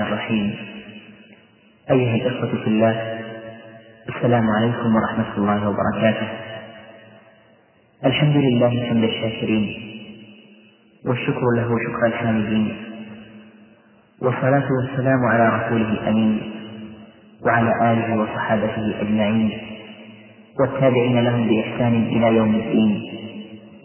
الرحيم. 0.00 0.54
أيها 1.90 2.14
الإخوة 2.14 2.62
في 2.62 2.66
الله 2.66 3.20
السلام 4.08 4.50
عليكم 4.50 4.96
ورحمة 4.96 5.36
الله 5.38 5.68
وبركاته. 5.68 6.28
الحمد 8.04 8.36
لله 8.36 8.86
حمد 8.88 9.04
الشاكرين 9.04 9.66
والشكر 11.06 11.42
له 11.56 11.68
شكر 11.86 12.06
الحامدين 12.06 12.76
والصلاة 14.22 14.68
والسلام 14.80 15.18
على 15.24 15.48
رسوله 15.48 15.92
الأمين 15.92 16.52
وعلى 17.46 17.92
آله 17.92 18.20
وصحابته 18.20 19.00
أجمعين 19.00 19.58
والتابعين 20.60 21.24
لهم 21.24 21.48
بإحسان 21.48 22.02
إلى 22.02 22.36
يوم 22.36 22.54
الدين 22.54 23.02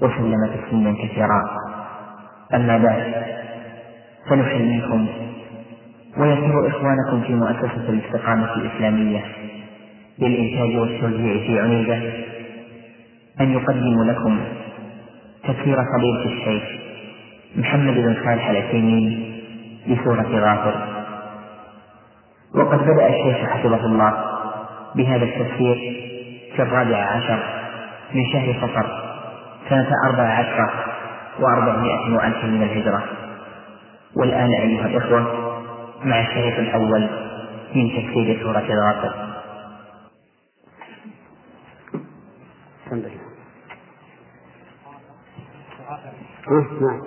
وسلم 0.02 0.50
تسليما 0.55 0.93
كثيرا. 0.93 1.41
أما 2.54 2.77
بعد 2.77 3.23
فنحييكم 4.30 5.07
ويسر 6.18 6.68
إخوانكم 6.68 7.21
في 7.27 7.34
مؤسسة 7.36 7.89
الاستقامة 7.89 8.54
الإسلامية 8.56 9.25
للإنتاج 10.19 10.75
والتوزيع 10.79 11.47
في 11.47 11.60
عنيزة 11.60 12.14
أن 13.42 13.51
يقدموا 13.54 14.05
لكم 14.05 14.39
تفسير 15.43 15.75
فضيلة 15.75 16.25
الشيخ 16.25 16.64
محمد 17.55 17.93
بن 17.93 18.15
صالح 18.25 18.50
العثيمين 18.50 19.33
لسورة 19.88 20.28
غافر. 20.33 21.04
وقد 22.55 22.80
بدأ 22.80 23.07
الشيخ 23.10 23.47
حفظه 23.50 23.86
الله 23.86 24.14
بهذا 24.96 25.24
التفسير 25.25 25.75
في 26.55 26.61
الرابع 26.61 26.97
عشر 26.97 27.39
من 28.14 28.25
شهر 28.33 28.54
صفر 28.61 28.86
سنة 29.69 29.89
أربع 30.10 30.24
عشرة 30.24 30.69
وأربعمائة 31.39 32.16
وألف 32.16 32.45
من 32.45 32.64
الهجرة. 32.64 33.03
والآن 34.16 34.50
أيها 34.61 34.86
الإخوة 34.88 35.42
مع 36.06 36.20
الشريط 36.20 36.59
الأول 36.59 37.09
من 37.75 37.89
تفسير 37.89 38.44
سورة 38.44 38.67
غافر 38.88 39.14
الحمد 42.86 43.05
لله. 43.05 43.22
نعم. 46.81 47.02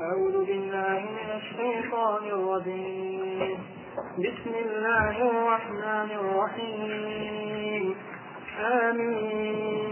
أعوذ 0.00 0.36
بالله 0.46 0.98
من 1.00 1.28
الشيطان 1.36 2.24
الرجيم. 2.24 3.58
بسم 4.18 4.52
الله 4.64 5.14
الرحمن 5.30 6.08
الرحيم. 6.20 7.94
آمين. 8.60 9.86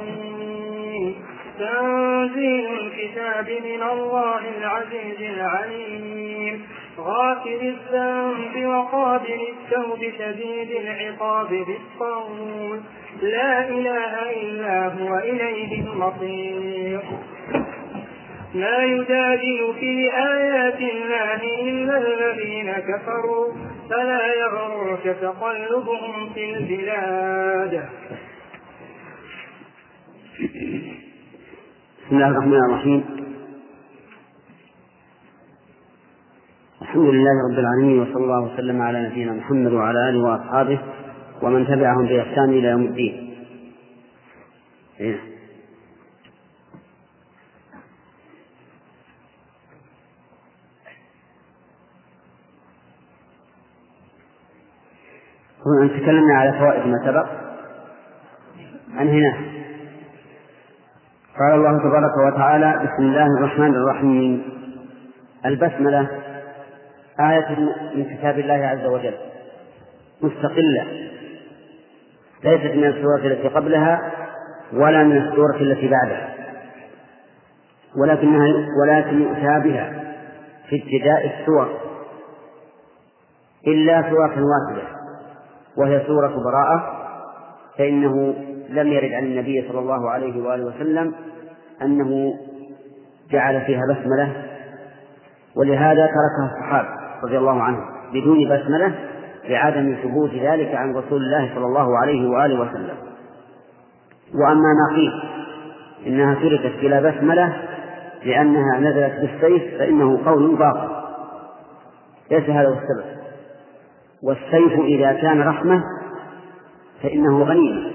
تنزيل 1.59 2.73
الكتاب 2.79 3.49
من 3.49 3.83
الله 3.83 4.43
العزيز 4.59 5.21
العليم. 5.21 6.67
غافر 6.99 7.61
الذنب 7.63 8.67
وقابل 8.67 9.41
التوب 9.53 9.99
شديد 10.19 10.71
العقاب 10.71 11.49
بالقول 11.49 12.81
لا 13.23 13.69
إله 13.69 14.33
إلا 14.43 14.89
هو 14.89 15.19
إليه 15.19 15.81
المصير. 15.81 17.03
ما 18.55 18.79
يجادل 18.83 19.75
في 19.81 20.11
آيات 20.15 20.79
الله 20.79 21.41
إلا 21.63 21.97
الذين 21.99 22.73
كفروا. 22.73 23.53
فلا 23.91 24.35
يغرك 24.35 25.17
تقلبهم 25.21 26.31
في 26.35 26.55
البلاد. 26.55 27.89
بسم 32.05 32.17
الله 32.17 32.29
الرحمن 32.29 32.61
الرحيم. 32.71 33.14
الحمد 36.95 37.09
لله 37.15 37.49
رب 37.51 37.59
العالمين 37.59 38.03
وصلى 38.03 38.25
الله 38.25 38.41
وسلم 38.41 38.83
على 38.83 39.09
نبينا 39.09 39.33
محمد 39.33 39.73
وعلى 39.73 40.09
آله 40.09 40.23
وأصحابه 40.23 40.79
ومن 41.43 41.67
تبعهم 41.67 42.07
بإحسان 42.07 42.51
إلى 42.51 42.69
يوم 42.69 42.83
الدين. 42.83 43.35
إيه. 45.01 45.17
أن 55.83 55.91
تكلمنا 55.91 56.35
على 56.35 56.53
فوائد 56.59 56.87
ما 56.87 56.99
سبق. 57.05 57.27
عن 58.99 59.09
هنا؟ 59.09 59.35
قال 61.39 61.55
الله 61.55 61.79
تبارك 61.79 62.35
وتعالى 62.35 62.73
بسم 62.73 63.03
الله 63.03 63.27
الرحمن 63.39 63.75
الرحيم. 63.75 64.43
البسملة 65.47 66.24
آية 67.21 67.59
من 67.95 68.17
كتاب 68.17 68.39
الله 68.39 68.55
عز 68.55 68.87
وجل 68.87 69.15
مستقلة 70.23 70.87
ليست 72.45 72.77
من 72.77 72.85
السورة 72.85 73.27
التي 73.27 73.49
قبلها 73.49 74.13
ولا 74.73 75.03
من 75.03 75.17
السورة 75.17 75.57
التي 75.57 75.89
بعدها 75.89 76.35
ولكنها 77.97 78.47
ولكن 78.83 79.23
يؤتى 79.23 79.69
بها 79.69 80.05
في 80.69 80.83
ابتداء 80.83 81.41
السور 81.41 81.69
إلا 83.67 84.03
سورة 84.11 84.35
واحدة 84.45 84.83
وهي 85.77 86.03
سورة 86.07 86.29
براءة 86.45 87.05
فإنه 87.79 88.35
لم 88.69 88.87
يرد 88.89 89.13
عن 89.13 89.25
النبي 89.25 89.69
صلى 89.69 89.79
الله 89.79 90.11
عليه 90.11 90.43
وآله 90.43 90.65
وسلم 90.65 91.15
أنه 91.83 92.35
جعل 93.31 93.61
فيها 93.61 93.81
بسملة 93.91 94.33
ولهذا 95.57 96.07
تركها 96.07 96.55
الصحابة. 96.57 97.04
رضي 97.25 97.39
الله 97.39 97.63
عنهم 97.63 97.85
بدون 98.13 98.45
بسملة 98.45 98.95
لعدم 99.49 99.97
ثبوت 100.03 100.31
ذلك 100.31 100.75
عن 100.75 100.95
رسول 100.97 101.23
الله 101.23 101.55
صلى 101.55 101.67
الله 101.67 101.99
عليه 101.99 102.29
وآله 102.29 102.61
وسلم. 102.61 102.97
وأما 104.35 104.69
ما 104.75 104.97
قيل 104.97 105.13
إنها 106.07 106.35
تركت 106.35 106.81
بلا 106.81 107.01
بسملة 107.01 107.57
لأنها 108.25 108.79
نزلت 108.79 109.21
بالسيف 109.21 109.79
فإنه 109.79 110.25
قول 110.27 110.57
باطل. 110.57 110.89
ليس 112.31 112.51
هذا 112.51 112.69
هو 112.69 112.73
السبب. 112.73 113.15
والسيف 114.23 114.81
إذا 114.81 115.13
كان 115.13 115.43
رحمة 115.43 115.83
فإنه 117.03 117.43
غنيمة. 117.43 117.91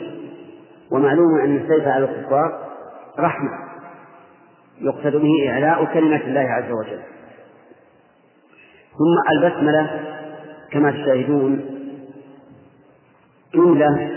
ومعلوم 0.91 1.39
أن 1.39 1.55
السيف 1.55 1.87
على 1.87 2.05
الكفار 2.05 2.59
رحمة. 3.19 3.51
يقصد 4.81 5.15
به 5.15 5.49
إعلاء 5.49 5.85
كلمة 5.93 6.21
الله 6.21 6.41
عز 6.41 6.71
وجل. 6.71 6.99
ثم 8.97 9.31
البسملة 9.37 9.99
كما 10.71 10.91
تشاهدون 10.91 11.65
جملة 13.53 14.11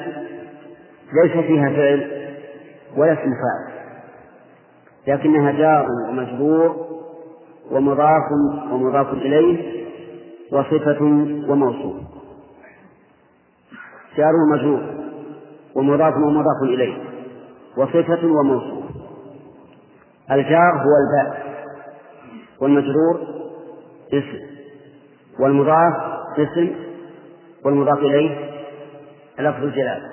ليس 1.22 1.32
فيها 1.46 1.68
فعل 1.70 2.10
ولا 2.96 3.12
اسم 3.12 3.30
فاعل 3.32 3.72
لكنها 5.06 5.52
جار 5.52 5.86
ومجرور 6.08 6.86
ومضاف 7.70 8.22
ومضاف 8.72 9.12
إليه 9.12 9.82
وصفة 10.52 11.02
وموصوف 11.48 11.96
جار 14.16 14.32
ومجرور 14.34 14.82
ومضاف 15.74 16.16
ومضاف 16.16 16.62
إليه 16.62 16.96
وصفة 17.76 18.26
وموصوف 18.26 18.84
الجار 20.30 20.72
هو 20.74 20.92
الباء 21.02 21.42
والمجرور 22.60 23.20
اسم. 24.12 24.51
والمضاف 25.40 25.94
اسم 26.38 26.74
والمضاف 27.64 27.98
إليه 27.98 28.50
لفظ 29.38 29.62
الجلالة 29.62 30.10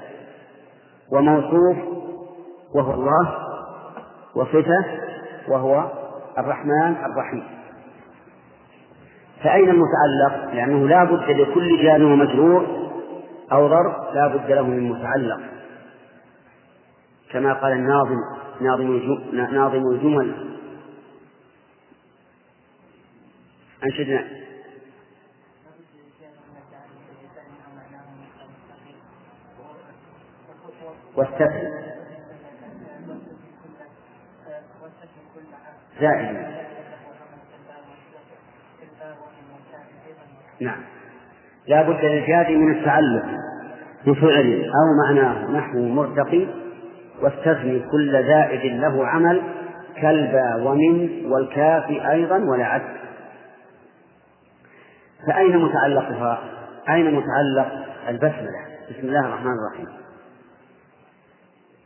وموصوف 1.11 1.77
وهو 2.75 2.93
الله 2.93 3.47
وصفة 4.35 4.85
وهو 5.47 5.91
الرحمن 6.37 6.95
الرحيم. 7.05 7.43
فأين 9.43 9.69
المتعلق؟ 9.69 10.53
لأنه 10.53 10.87
لا 10.87 11.03
بد 11.03 11.29
لكل 11.29 11.83
جار 11.83 12.03
ومجرور 12.03 12.89
أو 13.51 13.69
ظرف 13.69 14.13
لا 14.13 14.27
بد 14.27 14.51
له 14.51 14.67
من 14.67 14.89
متعلق. 14.89 15.39
كما 17.31 17.53
قال 17.53 17.71
الناظم 17.71 18.17
ناظم 18.61 18.99
ناظم 19.31 19.91
الجمل. 19.91 20.57
أنشدنا. 23.83 24.48
والسفل. 31.19 31.67
زائد 36.01 36.37
نعم. 40.61 40.81
لا 41.67 41.81
بد 41.81 42.05
للجاد 42.05 42.51
من 42.51 42.71
التعلق 42.71 43.25
بفعل 44.07 44.63
أو 44.63 45.07
معناه 45.07 45.51
نحو 45.51 45.79
مرتقي 45.79 46.47
واستثني 47.21 47.79
كل 47.79 48.23
زائد 48.27 48.81
له 48.81 49.07
عمل 49.07 49.41
كالبا 49.95 50.55
ومن 50.55 51.25
والكاف 51.25 51.89
أيضا 51.89 52.37
ولا 52.37 52.65
عد 52.65 52.81
فأين 55.27 55.57
متعلقها؟ 55.57 56.39
أين 56.89 57.05
متعلق 57.05 57.85
البسملة؟ 58.07 58.59
بسم 58.89 59.07
الله 59.07 59.25
الرحمن 59.25 59.53
الرحيم. 59.53 60.08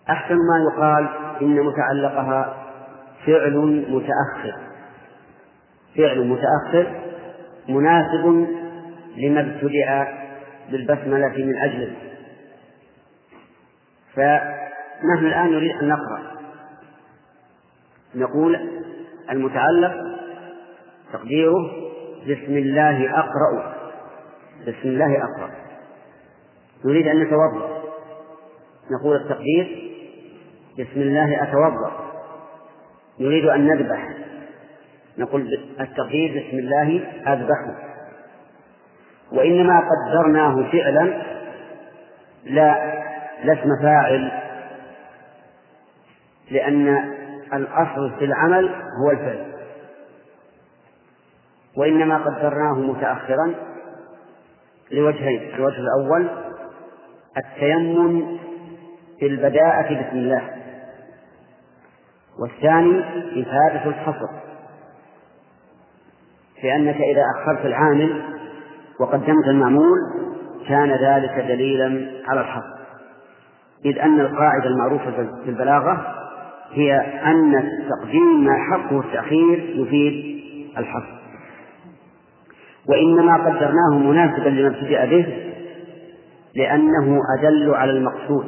أحسن 0.10 0.36
ما 0.36 0.72
يقال 0.72 1.08
إن 1.42 1.60
متعلقها 1.60 2.56
فعل 3.26 3.86
متأخر. 3.90 4.60
فعل 5.98 6.28
متأخر 6.28 7.02
مناسب 7.70 8.48
لما 9.18 9.42
ابتدع 9.42 10.08
بالبسملة 10.72 11.46
من 11.46 11.58
أجله. 11.58 11.96
فنحن 14.14 15.26
الآن 15.26 15.52
نريد 15.52 15.72
أن 15.72 15.88
نقرأ. 15.88 16.22
نقول 18.16 18.70
المتعلق 19.30 19.94
تقديره 21.14 21.72
بسم 22.24 22.58
الله 22.58 23.20
أقرأ. 23.20 23.76
بسم 24.62 24.90
الله 24.90 25.18
أقرأ. 25.18 25.50
نريد 26.86 27.08
أن 27.08 27.20
نتوضأ. 27.20 27.84
نقول 28.92 29.16
التقدير 29.16 29.93
بسم 30.74 31.02
الله 31.02 31.44
أتوضأ. 31.44 31.92
نريد 33.20 33.46
أن 33.46 33.68
نذبح. 33.68 34.10
نقول 35.18 35.48
التقدير 35.80 36.48
بسم 36.48 36.58
الله 36.60 37.02
أذبح 37.28 37.76
وإنما 39.32 39.80
قدرناه 39.80 40.72
فعلا. 40.72 41.22
لا 42.46 42.94
لا 43.44 43.54
اسم 43.54 43.70
فاعل. 43.82 44.32
لأن 46.52 47.14
الأصل 47.54 48.12
في 48.20 48.26
العمل 48.26 48.70
هو 49.04 49.12
الفعل. 49.12 49.54
وإنما 51.78 52.18
قدرناه 52.18 52.74
متأخرا 52.74 53.54
لوجهين 54.92 55.54
الوجه 55.56 55.78
الأول 55.80 56.28
التيمم 57.38 58.38
في 59.20 59.26
البداءة 59.28 59.94
بسم 59.94 60.18
الله. 60.18 60.63
والثاني 62.40 63.00
إفادة 63.42 63.86
الحصر. 63.86 64.28
لأنك 66.64 66.96
إذا 66.96 67.24
أخرت 67.36 67.66
العامل 67.66 68.22
وقدمت 69.00 69.48
المعمول 69.48 69.98
كان 70.68 70.92
ذلك 70.92 71.46
دليلا 71.48 72.12
على 72.28 72.42
الحصر. 72.42 72.74
إذ 73.86 74.00
أن 74.00 74.20
القاعدة 74.20 74.66
المعروفة 74.66 75.12
في 75.44 75.50
البلاغة 75.50 76.16
هي 76.72 76.98
أن 77.26 77.56
التقديم 77.56 78.44
ما 78.46 78.58
حقه 78.72 79.00
التأخير 79.00 79.74
يفيد 79.76 80.44
الحصر. 80.78 81.24
وإنما 82.90 83.38
قدرناه 83.38 84.00
مناسبا 84.00 84.50
لما 84.50 84.68
ابتدأ 84.68 85.06
به 85.06 85.54
لأنه 86.56 87.20
أدل 87.40 87.74
على 87.76 87.92
المقصود. 87.92 88.46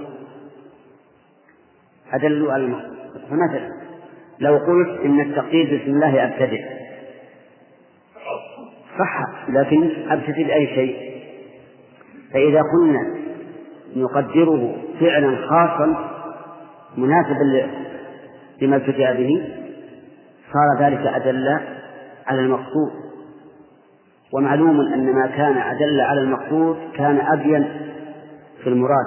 أدل 2.13 2.51
على 2.51 2.63
المقصود. 2.63 2.95
فمثلا 3.29 3.74
لو 4.39 4.57
قلت 4.57 4.99
إن 5.05 5.19
التقدير 5.19 5.65
بسم 5.65 5.91
الله 5.91 6.25
أبتدئ. 6.25 6.63
صح 8.99 9.49
لكن 9.49 9.89
أبتدئ 10.09 10.43
بأي 10.43 10.67
شيء؟ 10.67 11.21
فإذا 12.33 12.61
كنا 12.61 13.15
نقدره 13.95 14.75
فعلا 14.99 15.37
خاصا 15.49 16.11
مناسبا 16.97 17.69
لما 18.61 18.75
ابتدأ 18.75 19.13
به 19.13 19.47
صار 20.53 20.87
ذلك 20.87 21.07
أدل 21.07 21.59
على 22.27 22.39
المقصود. 22.39 22.91
ومعلوم 24.33 24.81
أن 24.93 25.13
ما 25.13 25.27
كان 25.27 25.57
أدل 25.57 26.01
على 26.01 26.21
المقصود 26.21 26.77
كان 26.95 27.19
أبين 27.19 27.67
في 28.63 28.69
المراد. 28.69 29.05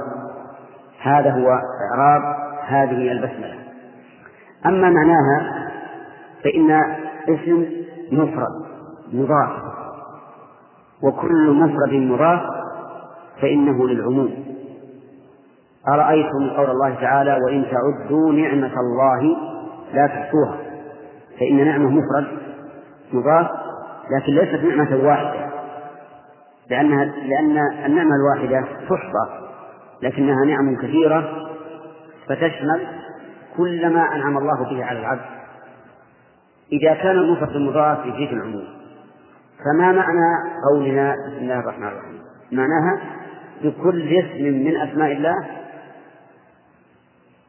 هذا 1.00 1.30
هو 1.30 1.48
إعراب 1.92 2.22
هذه 2.66 3.12
البسملة. 3.12 3.67
أما 4.66 4.90
معناها 4.90 5.68
فإن 6.44 6.70
اسم 7.28 7.66
مفرد 8.12 8.66
مضاف. 9.12 9.50
وكل 11.02 11.50
مفرد 11.50 11.92
مضاف 11.92 12.40
فإنه 13.40 13.88
للعموم. 13.88 14.44
أرأيتم 15.88 16.50
قول 16.56 16.70
الله 16.70 16.94
تعالى 16.94 17.38
وإن 17.46 17.64
تعدوا 17.70 18.32
نعمة 18.32 18.80
الله 18.80 19.36
لا 19.94 20.06
تحصوها 20.06 20.56
فإن 21.40 21.64
نعمة 21.64 21.90
مفرد 21.90 22.38
مضاف 23.12 23.46
لكن 24.10 24.32
ليست 24.32 24.64
نعمة 24.64 25.08
واحدة. 25.08 25.48
لأنها 26.70 27.04
لأن 27.04 27.58
النعمة 27.86 28.10
الواحدة 28.16 28.68
تحصى 28.88 29.48
لكنها 30.02 30.44
نعم 30.46 30.76
كثيرة 30.76 31.48
فتشمل 32.26 32.86
كل 33.58 33.88
ما 33.88 34.14
أنعم 34.14 34.38
الله 34.38 34.64
به 34.70 34.84
على 34.84 34.98
العبد. 34.98 35.24
إذا 36.72 36.94
كان 36.94 37.16
المفرد 37.16 37.56
المضاف 37.56 38.06
يفيد 38.06 38.32
العموم. 38.32 38.64
فما 39.64 39.92
معنى 39.92 40.50
قولنا 40.70 41.14
بسم 41.26 41.38
الله 41.38 41.60
الرحمن 41.60 41.88
الرحيم؟ 41.88 42.20
معناها 42.52 43.00
بكل 43.62 44.18
اسم 44.18 44.44
من 44.44 44.76
أسماء 44.76 45.12
الله 45.12 45.34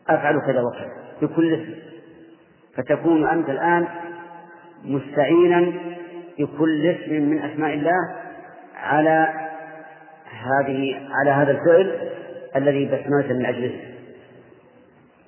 أفعل 0.10 0.40
كذا 0.40 0.62
وكذا. 0.62 0.92
بكل 1.22 1.54
اسم. 1.54 1.74
فتكون 2.76 3.28
أنت 3.28 3.50
الآن 3.50 3.88
مستعينا 4.86 5.72
بكل 6.40 6.88
اسم 6.88 7.14
من 7.14 7.40
أسماء 7.40 7.74
الله 7.74 8.16
على 8.76 9.34
هذه 10.32 11.10
على 11.12 11.32
هذا 11.32 11.52
الفعل 11.52 12.10
الذي 12.56 12.86
بسملت 12.86 13.32
من 13.32 13.46
أجله. 13.46 13.80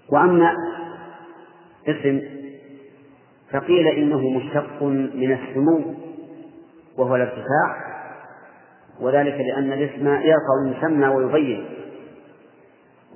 وأما 0.09 0.53
اسم 1.87 2.21
فقيل 3.51 3.87
إنه 3.87 4.29
مشتق 4.29 4.83
من 4.83 5.31
السمو 5.31 5.95
وهو 6.97 7.15
الارتفاع 7.15 7.91
وذلك 8.99 9.33
لأن 9.33 9.71
الاسم 9.71 10.07
يرفع 10.07 10.53
المسمى 10.65 11.07
ويبين 11.07 11.65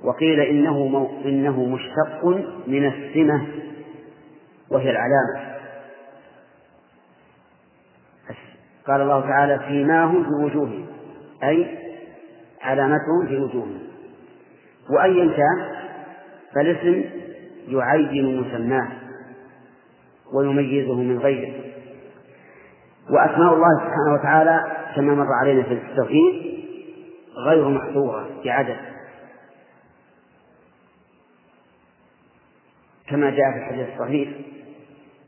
وقيل 0.04 0.40
إنه. 0.40 1.10
إنه 1.24 1.64
مشتق 1.64 2.24
من 2.66 2.86
السمة 2.86 3.46
وهي 4.70 4.90
العلامة 4.90 5.56
قال 8.86 9.00
الله 9.00 9.20
تعالى 9.20 9.60
سيماهم 9.68 10.24
في 10.24 10.44
وجوههم 10.44 10.86
أي 11.42 11.78
علامتهم 12.62 13.26
في 13.28 13.36
وجوههم 13.36 13.78
وأيا 14.90 15.36
كان 15.36 15.76
فالاسم 16.54 17.04
يعين 17.68 18.40
مسماه 18.40 18.88
ويميزه 20.34 20.94
من 20.94 21.18
غيره. 21.18 21.52
وأسماء 23.10 23.54
الله 23.54 23.68
سبحانه 23.78 24.14
وتعالى 24.14 24.64
كما 24.96 25.14
مر 25.14 25.32
علينا 25.40 25.62
في 25.62 25.72
التوحيد 25.72 26.56
غير 27.46 27.68
محصورة 27.68 28.28
بعدد. 28.44 28.76
كما 33.08 33.30
جاء 33.30 33.52
في 33.52 33.58
الحديث 33.58 33.86
الصحيح 33.94 34.28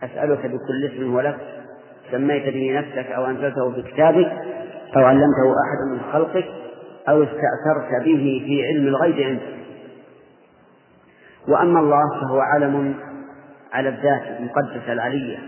أسألك 0.02 0.47
بكل 0.47 0.85
اسم 0.92 1.14
ولك 1.14 1.38
سميت 2.11 2.54
به 2.54 2.78
نفسك 2.78 3.11
أو 3.11 3.26
أنزلته 3.26 3.73
في 3.73 3.83
كتابك 3.83 4.33
أو 4.97 5.04
علمته 5.04 5.54
أحد 5.64 5.92
من 5.92 6.12
خلقك 6.12 6.45
أو 7.09 7.23
استأثرت 7.23 8.04
به 8.04 8.42
في 8.47 8.66
علم 8.66 8.87
الغيب 8.87 9.21
عندك. 9.21 9.58
وأما 11.49 11.81
الله 11.81 12.21
فهو 12.21 12.40
علم 12.40 12.95
على 13.73 13.88
الذات 13.88 14.23
المقدسة 14.38 14.93
العلية 14.93 15.38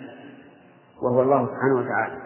وهو 1.02 1.22
الله 1.22 1.46
سبحانه 1.46 1.74
وتعالى. 1.76 2.20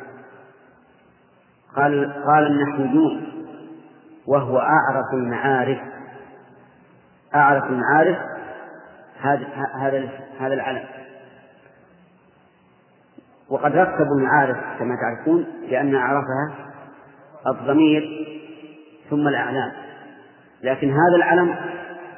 قال 1.76 2.24
قال 2.26 2.46
النحويون 2.46 3.26
وهو 4.26 4.58
أعرف 4.58 5.14
المعارف. 5.14 5.78
أعرف 7.34 7.64
المعارف 7.64 8.18
هذا 9.20 9.46
هذا 9.74 10.08
هذا 10.40 10.54
العلم. 10.54 10.84
وقد 13.48 13.76
رتبوا 13.76 14.16
المعارف 14.18 14.56
كما 14.78 14.96
تعرفون 14.96 15.46
لأن 15.68 15.94
أعرفها 15.94 16.54
الضمير 17.46 18.26
ثم 19.10 19.28
الأعلام. 19.28 19.72
لكن 20.62 20.90
هذا 20.90 21.16
العلم 21.16 21.56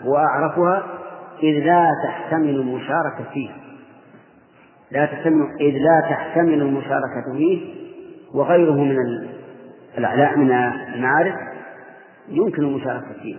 هو 0.03 0.17
أعرفها 0.17 0.96
إذ 1.43 1.65
لا 1.65 1.91
تحتمل 2.05 2.49
المشاركة 2.49 3.25
فيه. 3.33 3.51
لا 4.91 5.07
تحتمل 5.07 5.57
إذ 5.61 5.79
لا 5.79 6.01
تحتمل 6.01 6.63
المشاركة 6.63 7.33
فيه 7.33 7.75
وغيره 8.35 8.75
من 8.75 8.97
الأعلام 9.99 10.41
من 10.41 10.53
المعارف 10.95 11.35
يمكن 12.29 12.63
المشاركة 12.63 13.13
فيه. 13.23 13.37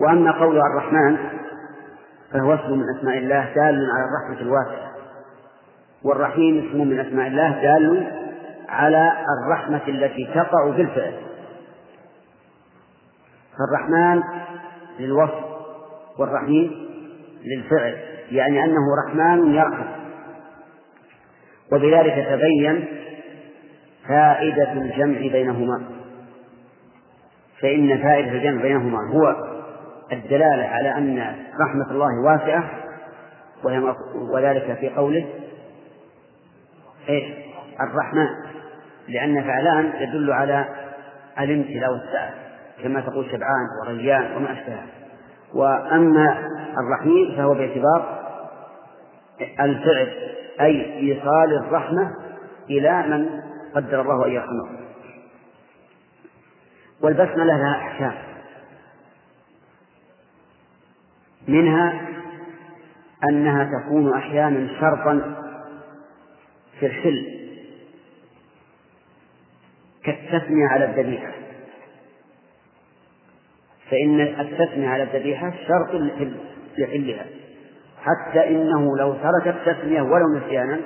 وأما 0.00 0.30
قول 0.30 0.58
الرحمن 0.58 1.16
فهو 2.32 2.54
اسم 2.54 2.78
من 2.78 2.84
أسماء 2.98 3.18
الله 3.18 3.54
دال 3.54 3.90
على 3.90 4.04
الرحمة 4.04 4.40
الواسعة. 4.40 4.92
والرحيم 6.04 6.68
اسم 6.68 6.88
من 6.88 7.00
أسماء 7.00 7.26
الله 7.26 7.62
دال 7.62 8.12
على 8.68 9.12
الرحمة 9.38 9.82
التي 9.88 10.26
تقع 10.34 10.70
بالفعل 10.76 11.14
فالرحمن 13.58 14.22
للوصف 14.98 15.51
والرحيم 16.18 16.88
للفعل 17.44 17.96
يعني 18.30 18.64
أنه 18.64 18.80
رحمن 19.06 19.54
يرحم. 19.54 19.86
وبذلك 21.72 22.26
تبين 22.28 22.86
فائدة 24.08 24.72
الجمع 24.72 25.18
بينهما. 25.18 25.82
فإن 27.60 28.02
فائدة 28.02 28.32
الجمع 28.32 28.62
بينهما 28.62 28.98
هو 29.12 29.36
الدلالة 30.12 30.64
على 30.64 30.88
أن 30.98 31.36
رحمة 31.60 31.90
الله 31.90 32.20
واسعة 32.24 32.70
وذلك 34.34 34.78
في 34.80 34.88
قوله 34.88 35.26
إيش؟ 37.08 37.24
الرحمن. 37.80 38.28
لأن 39.08 39.42
فعلان 39.42 39.92
يدل 40.00 40.32
على 40.32 40.64
الامتلاء 41.38 41.90
والسعة 41.92 42.30
كما 42.82 43.00
تقول 43.00 43.26
شبعان 43.26 43.66
وريان 43.86 44.36
وما 44.36 44.52
أشبهه. 44.52 45.01
وأما 45.54 46.48
الرحيم 46.78 47.36
فهو 47.36 47.54
باعتبار 47.54 48.22
الفعل 49.60 50.12
أي 50.60 50.94
إيصال 50.98 51.54
الرحمة 51.66 52.14
إلى 52.70 53.02
من 53.08 53.40
قدر 53.74 54.00
الله 54.00 54.26
أن 54.26 54.32
يرحمه 54.32 54.82
والبسملة 57.00 57.44
لها 57.44 57.76
أحكام. 57.76 58.14
منها 61.48 62.08
أنها 63.24 63.64
تكون 63.64 64.14
أحيانا 64.14 64.80
شرطا 64.80 65.34
في 66.80 66.86
الحل 66.86 67.42
كالتثنية 70.04 70.66
على 70.66 70.84
الذبيحة. 70.84 71.41
فإن 73.90 74.20
التثنية 74.20 74.88
على 74.88 75.02
الذبيحة 75.02 75.52
شرط 75.68 76.00
لحلها. 76.78 77.26
حتى 78.02 78.48
إنه 78.48 78.96
لو 78.98 79.14
ترك 79.14 79.48
التثنية 79.48 80.02
ولو 80.02 80.36
نسيانا 80.36 80.80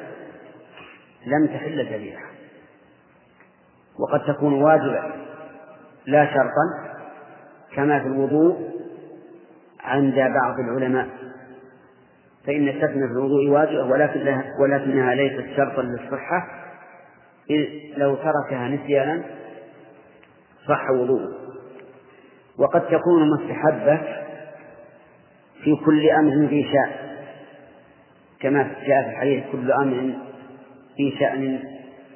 لم 1.26 1.46
تحل 1.46 1.80
الذبيحة. 1.80 2.26
وقد 3.98 4.34
تكون 4.34 4.62
واجبة 4.62 5.02
لا 6.06 6.26
شرطا 6.26 6.96
كما 7.74 8.00
في 8.00 8.06
الوضوء 8.06 8.70
عند 9.80 10.14
بعض 10.14 10.54
العلماء. 10.58 11.08
فإن 12.46 12.68
التثنية 12.68 13.06
في 13.06 13.12
الوضوء 13.12 13.48
واجبة 13.48 13.84
ولكن 13.84 14.42
ولكنها 14.60 15.14
ليست 15.14 15.56
شرطا 15.56 15.82
للصحة. 15.82 16.48
إذ 17.50 17.66
لو 17.96 18.14
تركها 18.14 18.68
نسيانا 18.68 19.22
صح 20.68 20.90
وضوءه. 20.90 21.45
وقد 22.58 22.80
تكون 22.86 23.30
مستحبة 23.30 24.00
في 25.64 25.76
كل 25.84 26.10
أمر 26.10 26.46
ذي 26.46 26.62
شأن 26.64 26.90
كما 28.40 28.62
جاء 28.86 29.02
في 29.02 29.08
الحديث 29.10 29.44
كل 29.52 29.72
أمر 29.72 30.12
في 30.96 31.16
شأن 31.18 31.58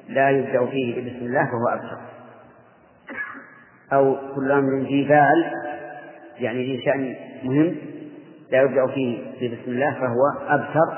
لا 0.09 0.29
يبدأ 0.29 0.65
فيه 0.65 1.01
بسم 1.01 1.25
الله 1.25 1.45
فهو 1.45 1.67
أبتر 1.73 1.97
أو 3.93 4.15
كل 4.35 4.51
أمر 4.51 4.79
ذي 4.79 5.03
بال 5.03 5.45
يعني 6.39 6.65
ذي 6.65 6.81
شأن 6.85 7.15
مهم 7.43 7.75
لا 8.51 8.61
يبدأ 8.61 8.87
فيه 8.87 9.17
بسم 9.37 9.71
الله 9.71 9.93
فهو 9.93 10.47
أبتر 10.47 10.97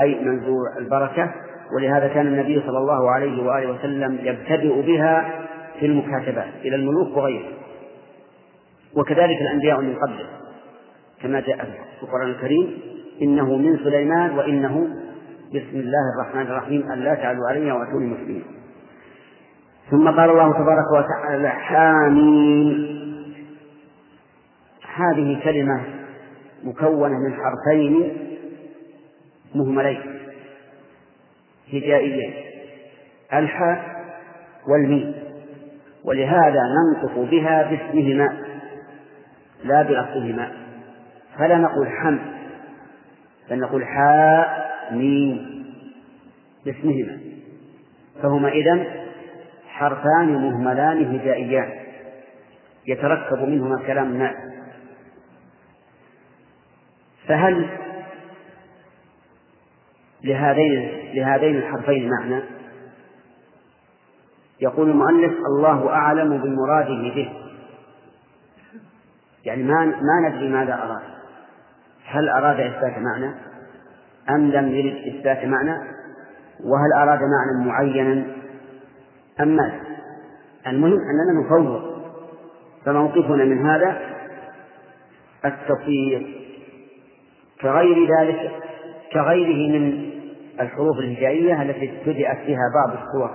أي 0.00 0.14
منزوع 0.24 0.78
البركة 0.78 1.34
ولهذا 1.76 2.08
كان 2.08 2.26
النبي 2.26 2.60
صلى 2.66 2.78
الله 2.78 3.10
عليه 3.10 3.42
وآله 3.42 3.72
وسلم 3.72 4.18
يبتدئ 4.22 4.82
بها 4.82 5.30
في 5.80 5.86
المكاتبات 5.86 6.48
إلى 6.64 6.76
الملوك 6.76 7.16
وغيره 7.16 7.48
وكذلك 8.96 9.40
الأنبياء 9.40 9.80
من 9.80 9.94
قبله 9.94 10.26
كما 11.22 11.40
جاء 11.40 11.56
في 11.96 12.02
القرآن 12.02 12.28
الكريم 12.28 12.78
إنه 13.22 13.56
من 13.56 13.78
سليمان 13.78 14.38
وإنه 14.38 14.88
بسم 15.54 15.76
الله 15.76 16.02
الرحمن 16.14 16.42
الرحيم 16.42 16.92
ألا 16.92 17.14
تعلوا 17.14 17.48
علي 17.48 17.72
وأتوني 17.72 18.06
مسلمين. 18.06 18.44
ثم 19.90 20.08
قال 20.08 20.30
الله 20.30 20.52
تبارك 20.52 20.92
وتعالى 20.92 21.48
حامين 21.48 22.96
هذه 24.96 25.40
كلمة 25.44 25.84
مكونة 26.64 27.18
من 27.18 27.34
حرفين 27.34 28.12
مهملين. 29.54 30.00
هجائيين. 31.72 32.34
الحاء 33.32 34.04
والميم. 34.68 35.14
ولهذا 36.04 36.62
ننطق 36.76 37.30
بها 37.30 37.70
باسمهما. 37.70 38.45
لا 39.66 39.82
بأصلهما. 39.82 40.52
فلا 41.38 41.56
نقول 41.58 41.88
حم 41.88 42.18
بل 43.50 43.60
نقول 43.60 43.84
حاء 43.86 44.70
ميم 44.92 45.66
باسمهما. 46.64 47.18
فهما 48.22 48.48
إذن 48.48 48.86
حرفان 49.68 50.34
مهملان 50.34 51.14
هجائيان. 51.14 51.70
يتركب 52.86 53.38
منهما 53.48 53.82
كلام 53.86 54.06
الناس 54.06 54.34
فهل 57.28 57.68
لهذين 60.24 60.90
لهذين 61.14 61.56
الحرفين 61.56 62.10
معنى؟ 62.10 62.42
يقول 64.60 64.90
المؤلف 64.90 65.34
الله 65.46 65.90
أعلم 65.90 66.38
بمراده 66.38 67.14
به. 67.14 67.32
يعني 69.46 69.62
ما 69.62 69.84
ما 69.84 70.28
ندري 70.28 70.48
ماذا 70.48 70.74
أراد. 70.74 71.02
هل 72.04 72.28
أراد 72.28 72.60
إثبات 72.60 72.98
معنى؟ 72.98 73.34
أم 74.30 74.50
لم 74.50 74.68
يرد 74.68 75.14
إثبات 75.14 75.44
معنى؟ 75.44 75.76
وهل 76.64 76.92
أراد 76.96 77.20
معنى 77.20 77.68
معينا؟ 77.68 78.26
أم 79.40 79.48
ماذا 79.48 79.80
المهم 80.66 80.92
أننا 80.92 81.44
نفوض. 81.44 81.96
فموقفنا 82.84 83.44
من 83.44 83.66
هذا 83.66 83.98
التفويض 85.44 86.22
كغير 87.60 88.08
ذلك 88.20 88.52
كغيره 89.12 89.78
من 89.78 90.10
الحروف 90.60 90.98
الهجائية 90.98 91.62
التي 91.62 91.90
ابتدأت 91.90 92.38
فيها 92.46 92.72
بعض 92.74 92.98
الصور 92.98 93.30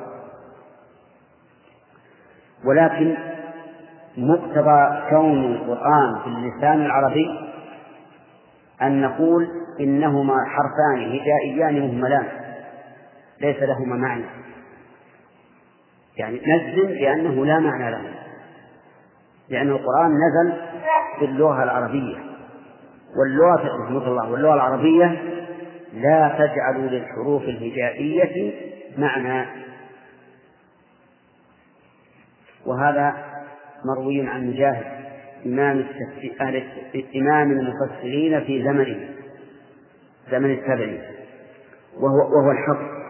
ولكن 2.65 3.15
مقتضى 4.18 5.10
كون 5.10 5.46
القرآن 5.46 6.20
في 6.24 6.27
اللسان 6.27 6.86
العربي 6.86 7.39
أن 8.82 9.01
نقول 9.01 9.48
إنهما 9.80 10.36
حرفان 10.46 11.20
هجائيان 11.20 11.82
مهملان 11.82 12.27
ليس 13.41 13.58
لهما 13.63 13.96
معنى. 13.96 14.25
يعني 16.18 16.41
نجزم 16.48 16.88
بأنه 16.88 17.46
لا 17.46 17.60
معنى 17.60 17.91
له 17.91 18.01
لأن 19.50 19.70
القرآن 19.70 20.12
نزل 20.12 20.53
باللغة 21.20 21.63
العربية 21.63 22.18
واللغة 23.18 23.84
رحمه 23.84 24.08
الله 24.08 24.32
واللغة 24.32 24.53
العربية 24.53 25.22
لا 25.94 26.36
تجعل 26.38 26.88
للحروف 26.88 27.44
الهجائية 27.44 28.53
معنى. 28.98 29.46
وهذا 32.65 33.31
مروي 33.86 34.28
عن 34.28 34.48
مجاهد 34.48 34.86
إمام 35.46 35.86
إمام 37.16 37.52
المفسرين 37.52 38.42
في 38.42 38.64
زمنه 38.64 39.10
زمن 40.32 40.52
التابعين 40.52 41.02
وهو, 42.00 42.18
وهو 42.18 42.52
الحق. 42.52 43.02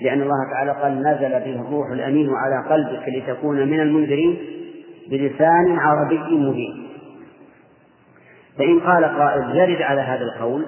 لأن 0.00 0.22
الله 0.22 0.50
تعالى 0.52 0.70
قال 0.70 1.02
نزل 1.02 1.30
به 1.30 1.60
الروح 1.60 1.90
الأمين 1.90 2.30
على 2.34 2.68
قلبك 2.68 3.08
لتكون 3.08 3.68
من 3.68 3.80
المنذرين 3.80 4.38
بلسان 5.10 5.78
عربي 5.78 6.36
مبين. 6.36 6.90
فإن 8.58 8.80
قال 8.80 9.04
قائل 9.04 9.56
يرد 9.56 9.82
على 9.82 10.00
هذا 10.00 10.24
القول 10.24 10.66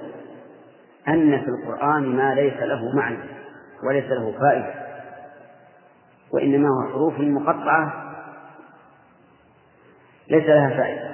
أن 1.09 1.41
في 1.41 1.49
القرآن 1.49 2.03
ما 2.03 2.35
ليس 2.35 2.63
له 2.63 2.97
معنى 2.97 3.19
وليس 3.89 4.05
له 4.05 4.33
فائدة 4.41 4.75
وإنما 6.35 6.69
هو 6.69 6.93
حروف 6.93 7.21
مقطعة 7.21 8.12
ليس 10.31 10.45
لها 10.45 10.71
فائدة. 10.71 11.13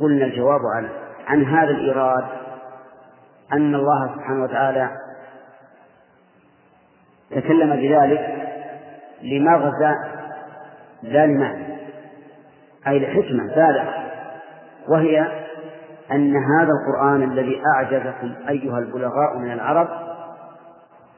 قلنا 0.00 0.24
الجواب 0.24 0.60
عن 0.76 0.88
عن 1.26 1.44
هذا 1.44 1.70
الإيراد 1.70 2.24
أن 3.52 3.74
الله 3.74 4.14
سبحانه 4.14 4.42
وتعالى 4.42 4.90
تكلم 7.30 7.76
بذلك 7.76 8.48
لمغزى 9.22 9.94
لا 11.02 11.26
لمعنى 11.26 11.76
أي 12.86 12.98
لحكمة 12.98 13.54
بالغة 13.54 13.94
وهي 14.88 15.20
أن 16.12 16.36
هذا 16.36 16.70
القرآن 16.72 17.22
الذي 17.22 17.62
أعجزكم 17.74 18.34
أيها 18.48 18.78
البلغاء 18.78 19.38
من 19.38 19.52
العرب 19.52 19.88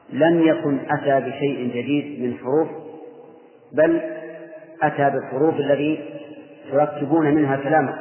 لم 0.09 0.41
يكن 0.41 0.79
أتى 0.89 1.29
بشيء 1.29 1.67
جديد 1.69 2.21
من 2.23 2.37
حروف 2.37 2.67
بل 3.73 4.01
أتى 4.81 5.09
بالحروف 5.09 5.55
الذي 5.55 6.15
تركبون 6.71 7.35
منها 7.35 7.55
كلامه 7.55 7.93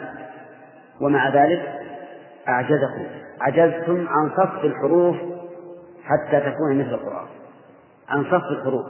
ومع 1.01 1.29
ذلك 1.29 1.63
أعجزكم. 2.49 3.05
عجزتم 3.41 4.09
عن 4.09 4.31
صف 4.37 4.65
الحروف 4.65 5.17
حتى 6.05 6.41
تكون 6.41 6.79
مثل 6.79 6.95
القرآن. 6.95 7.27
عن 8.09 8.25
صف 8.25 8.51
الحروف 8.51 8.87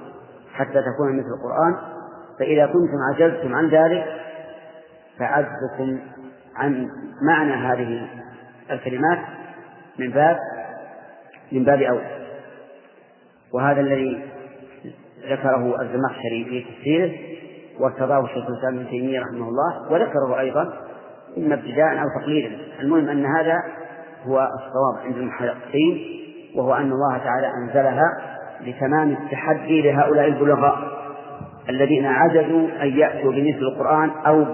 حتى 0.55 0.83
تكون 0.83 1.19
مثل 1.19 1.29
القرآن. 1.39 1.95
فإذا 2.39 2.67
كنتم 2.67 2.99
عجزتم 3.13 3.55
عن 3.55 3.69
ذلك 3.69 4.05
فعجزكم 5.19 6.01
عن 6.57 6.89
معنى 7.23 7.53
هذه 7.53 8.09
الكلمات 8.71 9.19
من 9.99 10.11
باب 10.11 10.37
من 11.53 11.65
باب 11.65 11.83
أولى 11.83 12.27
وهذا 13.53 13.81
الذي 13.81 14.23
ذكره 15.31 15.83
الزمخشري 15.83 16.45
في 16.45 16.65
تفسيره 16.65 17.34
وارتضاه 17.81 18.27
شيخ 18.27 18.47
الإسلام 18.49 18.75
ابن 18.75 18.87
تيمية 18.89 19.21
رحمه 19.21 19.49
الله 19.49 19.93
وذكره 19.93 20.41
أيضا 20.41 20.73
إما 21.39 21.55
ابتداء 21.55 22.03
أو 22.03 22.21
تقليدا. 22.21 22.59
المهم 22.81 23.09
أن 23.09 23.27
هذا 23.27 23.63
هو 24.27 24.49
الصواب 24.55 25.07
عند 25.07 25.17
المحققين 25.17 26.15
وهو 26.55 26.75
أن 26.75 26.93
الله 26.93 27.19
تعالى 27.19 27.47
أنزلها 27.47 28.35
لتمام 28.61 29.11
التحدي 29.11 29.83
لهؤلاء 29.83 30.27
البلغاء 30.27 30.95
الذين 31.69 32.07
عجزوا 32.07 32.69
أن 32.83 32.89
يأتوا 32.99 33.33
بمثل 33.33 33.59
القرآن 33.59 34.11
أو 34.11 34.45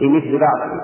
بمثل 0.00 0.38
بعضه 0.38 0.80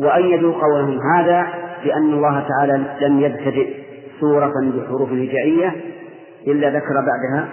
وأيدوا 0.00 0.52
قولهم 0.52 1.00
هذا 1.14 1.46
بأن 1.84 2.12
الله 2.12 2.48
تعالى 2.48 2.96
لم 3.00 3.20
يبتدئ 3.20 3.74
سورة 4.20 4.52
بحروف 4.74 5.12
هجائية 5.12 5.76
إلا 6.46 6.68
ذكر 6.70 6.94
بعدها 6.94 7.48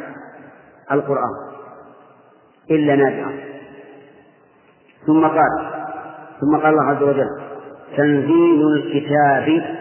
القرآن 0.92 1.54
إلا 2.72 2.96
نادرا 2.96 3.34
ثم 5.08 5.26
قال 5.28 5.74
ثم 6.42 6.58
قال 6.58 6.66
الله 6.66 6.84
عز 6.84 7.04
وجل 7.04 7.30
تنزيل 7.98 8.62
الكتاب 8.76 9.78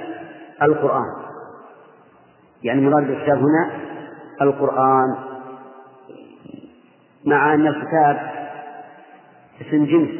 القرآن. 0.62 1.22
يعني 2.62 2.80
مراد 2.80 3.10
الكتاب 3.10 3.38
هنا 3.38 3.70
القرآن. 4.42 5.14
مع 7.26 7.54
أن 7.54 7.66
الكتاب 7.66 8.30
اسم 9.60 9.84
جنس 9.84 10.10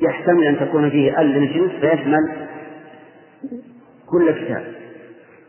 يحتمل 0.00 0.44
أن 0.44 0.58
تكون 0.58 0.90
فيه 0.90 1.20
ال 1.20 1.26
للجنس 1.26 1.70
فيشمل 1.70 2.48
كل 4.06 4.30
كتاب. 4.30 4.73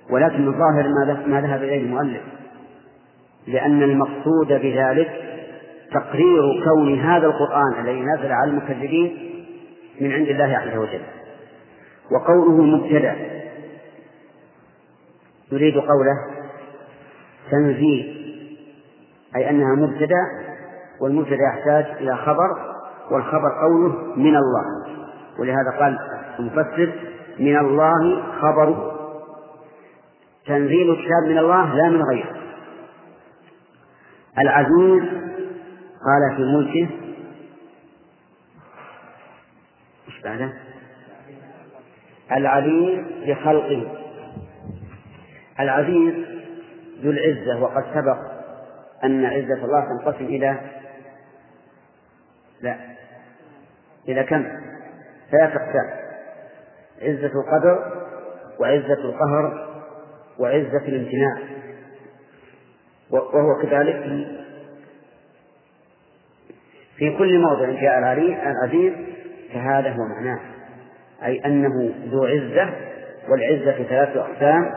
ولكن 0.09 0.47
الظاهر 0.47 0.88
ما 1.27 1.41
ذهب 1.41 1.63
إليه 1.63 1.81
المؤلف. 1.81 2.21
لأن 3.47 3.83
المقصود 3.83 4.47
بذلك 4.47 5.09
تقرير 5.91 6.63
كون 6.63 7.00
هذا 7.00 7.27
القرآن 7.27 7.74
الذي 7.79 8.01
نزل 8.01 8.31
على 8.31 8.51
المكذبين 8.51 9.17
من 10.01 10.12
عند 10.12 10.27
الله 10.27 10.57
عز 10.57 10.77
وجل. 10.77 11.01
وقوله 12.12 12.62
مبتدأ 12.62 13.15
يريد 15.51 15.77
قوله 15.77 16.17
تنزيل 17.51 18.15
أي 19.35 19.50
أنها 19.50 19.75
مبتدأ 19.75 20.25
والمبتدأ 21.01 21.43
يحتاج 21.55 21.85
إلى 22.01 22.17
خبر 22.17 22.75
والخبر 23.12 23.50
قوله 23.62 24.13
من 24.15 24.35
الله. 24.35 24.65
ولهذا 25.39 25.79
قال 25.79 25.97
المفسر 26.39 26.91
من 27.39 27.57
الله 27.57 28.24
خبره 28.41 28.94
تنزيل 30.47 30.91
الكتاب 30.91 31.23
من 31.27 31.37
الله 31.37 31.75
لا 31.75 31.89
من 31.89 32.01
غيره 32.01 32.35
العزيز 34.37 35.03
قال 36.05 36.35
في 36.35 36.43
ملكه 36.43 36.89
إيش 40.07 40.22
بعده؟ 40.24 40.53
العليم 42.31 43.07
بخلقه 43.27 43.91
العزيز 45.59 46.13
ذو 47.01 47.11
العزة 47.11 47.63
وقد 47.63 47.83
سبق 47.93 48.17
أن 49.03 49.25
عزة 49.25 49.65
الله 49.65 49.85
تنقسم 49.85 50.25
إلى 50.25 50.59
لا 52.61 52.77
إلى 54.07 54.24
كم؟ 54.24 54.43
ثلاث 55.31 55.55
أقسام 55.55 55.89
عزة 57.01 57.31
القدر 57.39 58.05
وعزة 58.59 58.93
القهر 58.93 59.64
وعزة 60.39 60.87
الامتناع. 60.87 61.37
وهو 63.11 63.61
كذلك 63.61 64.27
في 66.98 67.17
كل 67.17 67.39
موضع 67.39 67.69
جاء 67.69 68.00
العزيز 68.00 68.93
فهذا 69.53 69.89
هو 69.89 70.05
معناه. 70.15 70.39
أي 71.24 71.45
أنه 71.45 71.93
ذو 72.11 72.25
عزة 72.25 72.74
والعزة 73.29 73.83
ثلاث 73.83 74.17
أقسام 74.17 74.71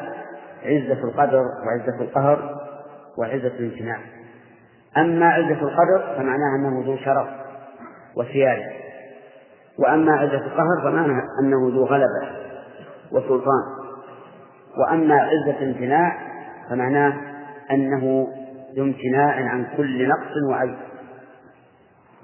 عزة 0.64 1.05
القدر 1.05 1.42
وعزة 1.66 2.01
القهر 2.01 2.55
وعزة 3.18 3.53
الامتناع. 3.59 3.99
أما 4.97 5.27
عزة 5.27 5.62
القدر 5.62 6.14
فمعناها 6.16 6.57
أنه 6.61 6.87
ذو 6.87 6.97
شرف 6.97 7.29
وسيادة 8.16 8.79
وأما 9.79 10.12
عزة 10.12 10.47
القهر 10.47 10.81
فمعناها 10.83 11.23
أنه 11.42 11.71
ذو 11.75 11.85
غلبة 11.85 12.29
وسلطان. 13.12 13.78
وأما 14.79 15.14
عزة 15.14 15.59
الامتناع 15.59 16.19
فمعناه 16.71 17.17
أنه 17.71 18.29
ذو 18.77 18.85
امتناع 18.85 19.35
عن 19.35 19.67
كل 19.77 20.09
نقص 20.09 20.33
وعيب. 20.51 20.77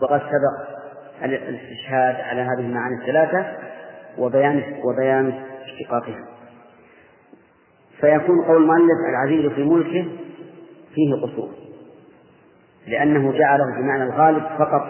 وقد 0.03 0.21
سبق 0.21 0.75
الاستشهاد 1.25 2.15
على 2.15 2.41
هذه 2.41 2.61
المعاني 2.61 2.95
الثلاثة 3.01 3.47
وبيان 4.19 4.63
وبيان 4.85 5.43
اشتقاقها. 5.65 6.25
فيكون 8.01 8.45
قول 8.45 8.63
المؤلف 8.63 8.99
العزيز 9.11 9.53
في 9.53 9.65
ملكه 9.65 10.09
فيه 10.95 11.15
قصور 11.23 11.51
لأنه 12.87 13.33
جعله 13.33 13.65
بمعنى 13.65 14.03
الغالب 14.03 14.45
فقط 14.59 14.83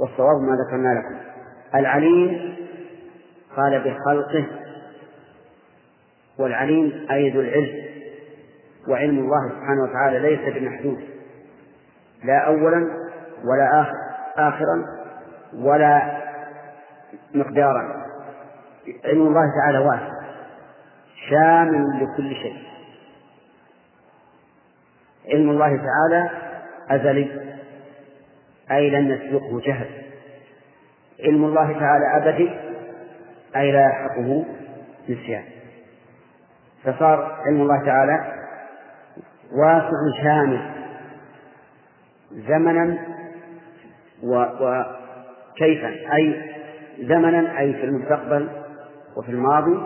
والصواب 0.00 0.40
ما 0.42 0.56
ذكرنا 0.66 0.88
لكم. 0.98 1.30
العليم 1.74 2.56
قال 3.56 3.78
بخلقه 3.78 4.59
والعليم 6.40 7.06
أي 7.10 7.30
ذو 7.30 7.40
العلم 7.40 7.90
وعلم 8.88 9.18
الله 9.18 9.48
سبحانه 9.48 9.82
وتعالى 9.82 10.18
ليس 10.18 10.54
بمحدود 10.54 11.04
لا 12.24 12.38
أولا 12.38 12.86
ولا 13.44 13.80
آخر 13.80 14.10
آخرا 14.36 14.84
ولا 15.54 16.20
مقدارا. 17.34 18.06
علم 19.04 19.26
الله 19.26 19.44
تعالى 19.62 19.78
واسع 19.78 20.20
شامل 21.30 21.84
لكل 22.02 22.34
شيء. 22.34 22.56
علم 25.28 25.50
الله 25.50 25.76
تعالى 25.76 26.30
أزلي 26.90 27.56
أي 28.70 28.90
لن 28.90 29.10
يسبقه 29.10 29.60
جهل. 29.60 29.88
علم 31.20 31.44
الله 31.44 31.72
تعالى 31.72 32.16
أبدي 32.16 32.50
أي 33.56 33.72
لا 33.72 33.84
يلحقه 33.84 34.44
نسيان. 35.08 35.59
فصار 36.84 37.38
علم 37.46 37.60
الله 37.62 37.84
تعالى 37.84 38.32
واسع 39.52 40.22
شامل 40.22 40.60
زمنا 42.32 42.98
وكيفا 44.22 46.14
أي 46.16 46.42
زمنا 47.00 47.58
أي 47.58 47.72
في 47.72 47.84
المستقبل 47.84 48.48
وفي 49.16 49.28
الماضي 49.28 49.78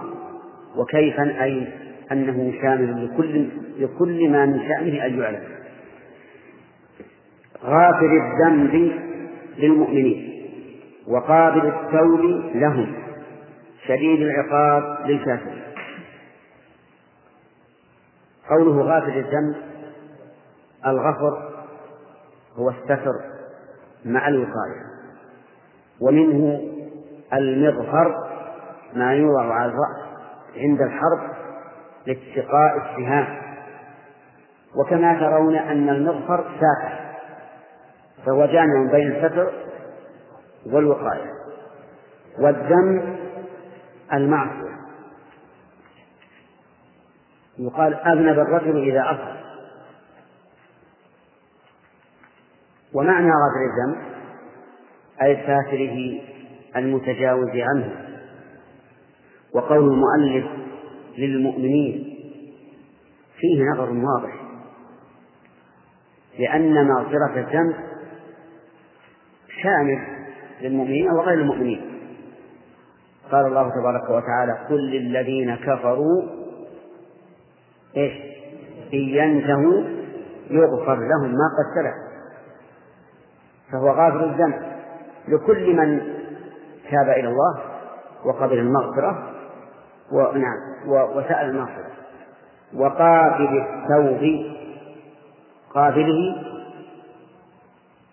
وكيفا 0.77 1.45
أي 1.45 1.69
أنه 2.13 2.53
شامل 2.63 3.05
لكل 3.05 3.49
لكل 3.79 4.31
ما 4.31 4.47
من 4.47 4.61
شأنه 4.61 5.07
أن 5.07 5.21
يعلم. 5.21 5.43
غافر 7.65 8.11
الذنب 8.23 8.93
للمؤمنين 9.59 10.35
وقابل 11.09 11.67
التوب 11.67 12.21
لهم. 12.55 12.93
شديد 13.87 14.21
العقاب 14.21 15.11
للكافرين. 15.11 15.63
قوله 18.51 18.83
غافر 18.83 19.19
الذنب 19.19 19.57
الغفر 20.87 21.51
هو 22.57 22.71
الستر 22.71 23.13
مع 24.05 24.29
الوقاية. 24.29 24.85
ومنه 26.01 26.61
المغفر 27.33 28.15
ما 28.95 29.15
يوضع 29.15 29.55
على 29.55 29.73
الرأس 29.73 30.05
عند 30.57 30.83
الحرب 30.83 31.35
لاتقاء 32.07 32.77
السهام. 32.77 33.27
وكما 34.77 35.21
ترون 35.21 35.57
أن 35.57 35.89
المغفر 35.89 36.45
ساتر 36.45 37.05
فهو 38.27 38.47
جامع 38.47 38.93
بين 38.93 39.13
الستر 39.13 39.53
والوقاية. 40.67 41.31
والذنب 42.39 43.19
المعصية. 44.13 44.74
يقال 47.59 47.95
أذنب 47.95 48.38
الرجل 48.38 48.90
إذا 48.90 49.01
أصغر 49.01 49.45
ومعنى 52.95 53.27
غافر 53.27 53.61
الذنب 53.71 54.14
أي 55.23 55.37
ساتره 55.47 56.21
المتجاوز 56.77 57.51
عنه 57.55 57.90
وقول 59.55 59.93
المؤلف 59.93 60.47
للمؤمنين 61.19 62.14
فيه 63.40 63.64
نظر 63.75 63.90
واضح 63.90 64.45
لأن 66.38 66.88
مغفرة 66.88 67.40
الذنب 67.40 67.75
شامل 69.62 70.07
للمؤمنين 70.61 71.11
وغير 71.11 71.38
المؤمنين. 71.40 71.81
قال 73.33 73.47
الله 73.47 73.71
تبارك 73.71 74.11
وتعالى 74.11 74.67
قل 74.71 74.90
للذين 74.90 75.57
كفروا 75.57 76.44
إيش؟ 77.97 78.13
إن 78.95 78.99
ينتهوا 78.99 79.83
يغفر 80.51 80.95
لهم 80.95 81.31
ما 81.31 81.49
قد 81.59 81.75
سلف 81.75 81.95
فهو 83.73 83.89
غافر 83.91 84.25
الذنب. 84.25 84.63
لكل 85.29 85.77
من 85.77 86.01
تاب 86.91 87.09
إلى 87.09 87.29
الله 87.29 87.59
وقبل 88.25 88.59
المغفرة 88.59 89.31
ونعم 90.13 90.59
وسأل 90.89 91.51
المغفرة. 91.51 91.91
وقابل 92.75 93.67
التوب 93.67 94.55
قابله 95.75 96.37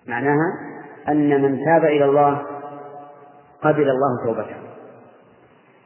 معناها 0.08 0.54
أن 1.10 1.42
من 1.42 1.66
تاب 1.66 1.86
إلى 1.86 2.06
الله 2.06 2.42
قبل 3.62 3.90
الله 3.90 4.26
توبته. 4.26 4.56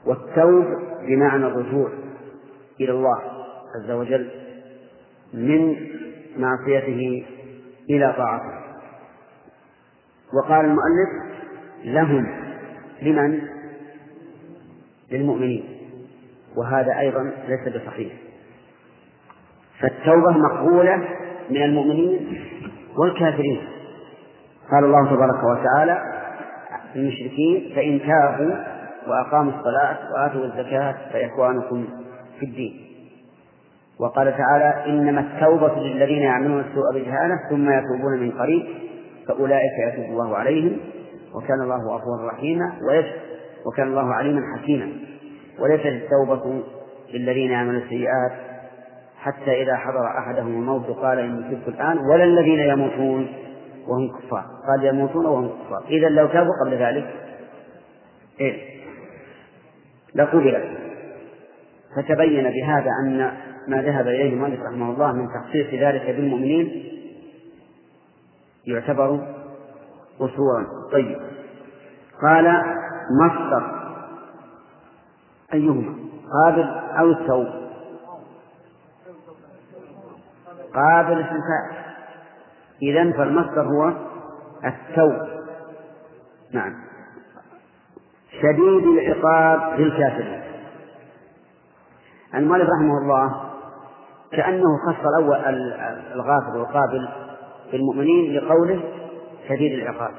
والتوب 0.05 0.65
بمعنى 1.01 1.45
الرجوع 1.45 1.89
إلى 2.81 2.91
الله. 2.91 3.34
عز 3.75 3.91
وجل 3.91 4.29
من 5.33 5.75
معصيته 6.37 7.25
إلى 7.89 8.13
طاعته. 8.17 8.65
وقال 10.33 10.65
المؤلف 10.65 11.09
لهم 11.83 12.27
لمن؟ 13.01 13.41
للمؤمنين. 15.11 15.63
وهذا 16.57 16.99
أيضا 16.99 17.31
ليس 17.47 17.75
بصحيح. 17.75 18.13
فالتوبة 19.79 20.31
مقبولة 20.31 20.95
من 21.49 21.63
المؤمنين 21.63 22.41
والكافرين. 22.97 23.67
قال 24.71 24.83
الله 24.83 25.15
تبارك 25.15 25.43
وتعالى 25.43 26.01
المشركين 26.95 27.75
فإن 27.75 27.99
تابوا 27.99 28.55
وأقاموا 29.07 29.53
الصلاة 29.53 29.97
وآتوا 30.13 30.45
الزكاة 30.45 30.95
فإخوانكم 31.13 31.87
في 32.39 32.45
الدين. 32.45 32.94
وقال 33.99 34.37
تعالى 34.37 34.85
إنما 34.85 35.21
التوبة 35.21 35.75
للذين 35.79 36.21
يعملون 36.21 36.59
السوء 36.59 36.93
بجهالة 36.93 37.35
ثم 37.49 37.69
يتوبون 37.71 38.19
من 38.19 38.31
قريب 38.31 38.65
فأولئك 39.27 39.71
يتوب 39.87 40.05
الله 40.05 40.37
عليهم 40.37 40.77
وكان 41.35 41.61
الله 41.61 41.95
غفورا 41.95 42.31
رحيما 42.31 42.73
وكان 43.65 43.87
الله 43.87 44.13
عليما 44.13 44.41
حكيما. 44.57 44.89
وليست 45.59 45.85
التوبة 45.85 46.63
للذين 47.13 47.51
يعملون 47.51 47.75
السيئات 47.75 48.31
حتى 49.17 49.63
إذا 49.63 49.75
حضر 49.75 50.07
أحدهم 50.19 50.47
الموت 50.47 50.85
قال 50.85 51.19
إني 51.19 51.55
تبت 51.55 51.67
الآن 51.67 51.97
ولا 51.97 52.23
الذين 52.23 52.59
يموتون 52.59 53.27
وهم 53.87 54.17
كفار. 54.17 54.43
قال 54.67 54.85
يموتون 54.85 55.25
وهم 55.25 55.47
كفار. 55.47 55.83
إذا 55.89 56.09
لو 56.09 56.27
تابوا 56.27 56.53
قبل 56.65 56.73
ذلك 56.77 57.13
إيه؟ 58.39 58.75
لقبلت. 60.15 60.65
فتبين 61.95 62.49
بهذا 62.49 62.89
أن 63.05 63.31
ما 63.67 63.81
ذهب 63.81 64.07
إليه 64.07 64.33
المؤلف 64.33 64.61
رحمه 64.61 64.91
الله 64.91 65.11
من 65.11 65.27
تخصيص 65.27 65.67
ذلك 65.73 66.15
بالمؤمنين 66.15 66.85
يعتبر 68.67 69.35
قصورا 70.19 70.65
طيب. 70.91 71.19
قال 72.21 72.63
مصدر 73.21 73.85
أيهما؟ 75.53 75.95
قابل 76.31 76.63
أو 76.99 77.11
الثوب 77.11 77.47
قابل 80.73 81.23
فاعل 81.23 81.85
إذا 82.81 83.11
فالمصدر 83.11 83.61
هو 83.61 83.93
التوب 84.65 85.27
نعم. 86.51 86.75
شديد 88.31 88.83
العقاب 88.87 89.79
للكافرين 89.79 90.41
المؤلف 92.35 92.69
رحمه 92.69 92.97
الله 92.97 93.54
كأنه 94.31 94.77
خص 94.87 95.05
الأول 95.05 95.35
الغافر 96.13 96.57
والقابل 96.57 97.09
بالمؤمنين 97.71 98.33
لقوله 98.33 98.83
شديد 99.49 99.79
العقاب. 99.79 100.11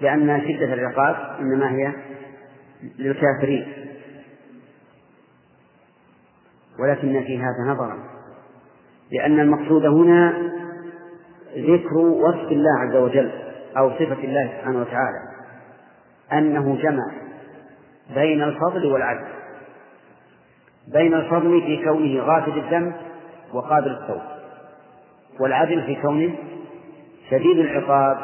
لأن 0.00 0.40
شدة 0.40 0.74
العقاب 0.74 1.16
إنما 1.40 1.70
هي 1.70 1.92
للكافرين. 2.98 3.72
ولكن 6.80 7.24
في 7.24 7.38
هذا 7.38 7.72
نظرا. 7.72 7.98
لأن 9.12 9.40
المقصود 9.40 9.86
هنا 9.86 10.52
ذكر 11.56 11.96
وصف 11.96 12.52
الله 12.52 12.80
عز 12.80 12.96
وجل 12.96 13.30
أو 13.76 13.90
صفة 13.90 14.24
الله 14.24 14.52
سبحانه 14.58 14.80
وتعالى. 14.80 15.18
أنه 16.32 16.76
جمع 16.82 17.12
بين 18.14 18.42
الفضل 18.42 18.86
والعدل. 18.86 19.37
بين 20.92 21.14
الفضل 21.14 21.62
في 21.66 21.84
كونه 21.84 22.20
غافل 22.20 22.58
الذنب 22.58 22.92
وقابل 23.52 23.90
التوب 23.90 24.20
والعدل 25.40 25.82
في 25.82 25.94
كونه 26.02 26.34
شديد 27.30 27.58
العقاب 27.58 28.16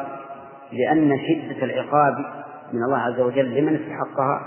لأن 0.72 1.18
شدة 1.18 1.64
العقاب 1.64 2.14
من 2.72 2.82
الله 2.84 2.98
عز 2.98 3.20
وجل 3.20 3.54
لمن 3.54 3.74
استحقها 3.74 4.46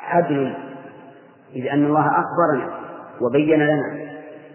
عدل 0.00 0.54
إذ 1.56 1.66
أن 1.66 1.84
الله 1.84 2.06
أخبرنا 2.06 2.72
وبين 3.20 3.58
لنا 3.58 4.10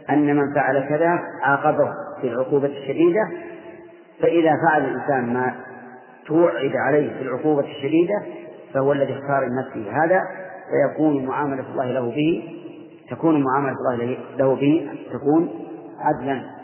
أن 0.10 0.36
من 0.36 0.54
فعل 0.54 0.90
كذا 0.90 1.20
عاقبه 1.44 1.90
بالعقوبة 2.22 2.68
الشديدة 2.68 3.30
فإذا 4.22 4.52
فعل 4.68 4.86
الإنسان 4.86 5.34
ما 5.34 5.56
توعد 6.28 6.72
عليه 6.76 7.20
بالعقوبة 7.20 7.66
الشديدة 7.66 8.22
فهو 8.74 8.94
الذي 8.94 9.14
اختار 9.14 9.46
لنفسه 9.46 10.04
هذا 10.04 10.22
فيكون 10.70 11.26
معاملة 11.26 11.66
الله 11.72 11.92
له 11.92 12.12
به 12.12 12.55
تكون 13.10 13.44
معاملة 13.44 13.74
الله 13.74 14.18
له 14.38 14.56
به 14.56 14.90
تكون 15.14 15.66
عدلا. 16.00 16.56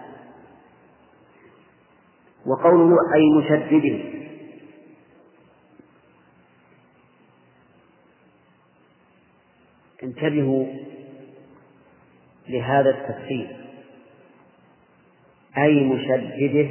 وقوله 2.45 2.97
أي 3.15 3.29
مشدده 3.37 3.99
انتبهوا 10.03 10.65
لهذا 12.49 12.89
التفسير 12.89 13.57
أي 15.57 15.83
مشدده 15.83 16.69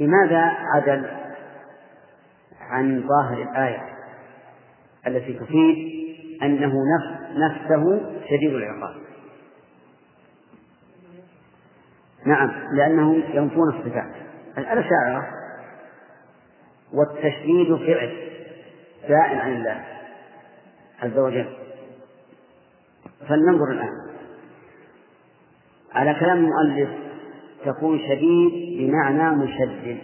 لماذا 0.00 0.40
عدل 0.74 1.10
عن 2.60 3.08
ظاهر 3.08 3.42
الآية 3.42 3.92
التي 5.06 5.32
تفيد 5.32 5.76
أنه 6.42 6.72
نفس 6.72 7.21
نفسه 7.36 8.00
شديد 8.28 8.54
العقاب. 8.54 8.94
نعم 12.26 12.50
لأنهم 12.72 13.22
ينفون 13.32 13.68
الصفات. 13.68 14.12
الأشاعرة 14.58 15.28
والتشديد 16.92 17.76
فعل 17.76 18.12
زائل 19.08 19.38
عن 19.38 19.52
الله 19.52 19.84
عز 21.02 21.18
وجل. 21.18 21.56
فلننظر 23.28 23.70
الآن 23.70 24.12
على 25.92 26.14
كلام 26.14 26.38
المؤلف 26.38 26.90
تكون 27.64 27.98
شديد 27.98 28.78
بمعنى 28.78 29.36
مشدد. 29.36 29.98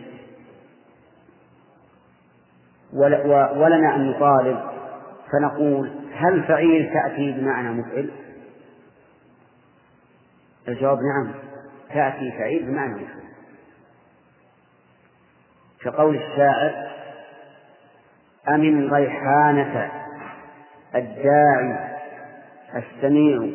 ولنا 3.56 3.96
أن 3.96 4.10
نطالب 4.10 4.60
فنقول 5.32 5.90
هل 6.18 6.42
فعيل 6.42 6.92
تأتي 6.92 7.32
بمعنى 7.32 7.70
مفعل؟ 7.70 8.10
الجواب 10.68 10.98
نعم 10.98 11.34
تأتي 11.94 12.32
فعيل 12.38 12.66
بمعنى 12.66 12.94
مفعل 12.94 13.28
كقول 15.80 16.16
الشاعر 16.16 16.88
أمن 18.48 18.92
ريحانة 18.92 19.90
الداعي 20.94 21.98
السميع 22.76 23.50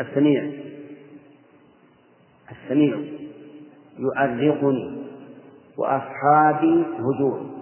السميع 0.00 0.52
السميع 2.50 2.96
يؤرقني 3.98 5.06
وأصحابي 5.76 6.84
هجور 6.98 7.61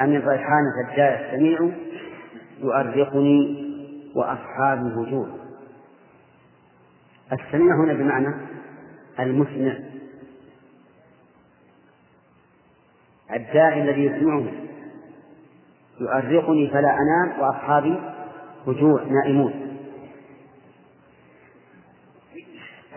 أن 0.00 0.16
الريحانة 0.16 0.90
الداعي 0.90 1.26
السميع 1.26 1.70
يؤرقني 2.60 3.70
وأصحابي 4.14 4.88
هجور 4.96 5.28
السميع 7.32 7.74
هنا 7.76 7.92
بمعنى 7.92 8.34
المسمع. 9.20 9.78
الداعي 13.36 13.82
الذي 13.82 14.04
يسمعه 14.04 14.44
يؤرقني 16.00 16.70
فلا 16.70 16.96
أنام 16.98 17.40
وأصحابي 17.40 18.00
هجوع 18.66 19.02
نائمون. 19.02 19.52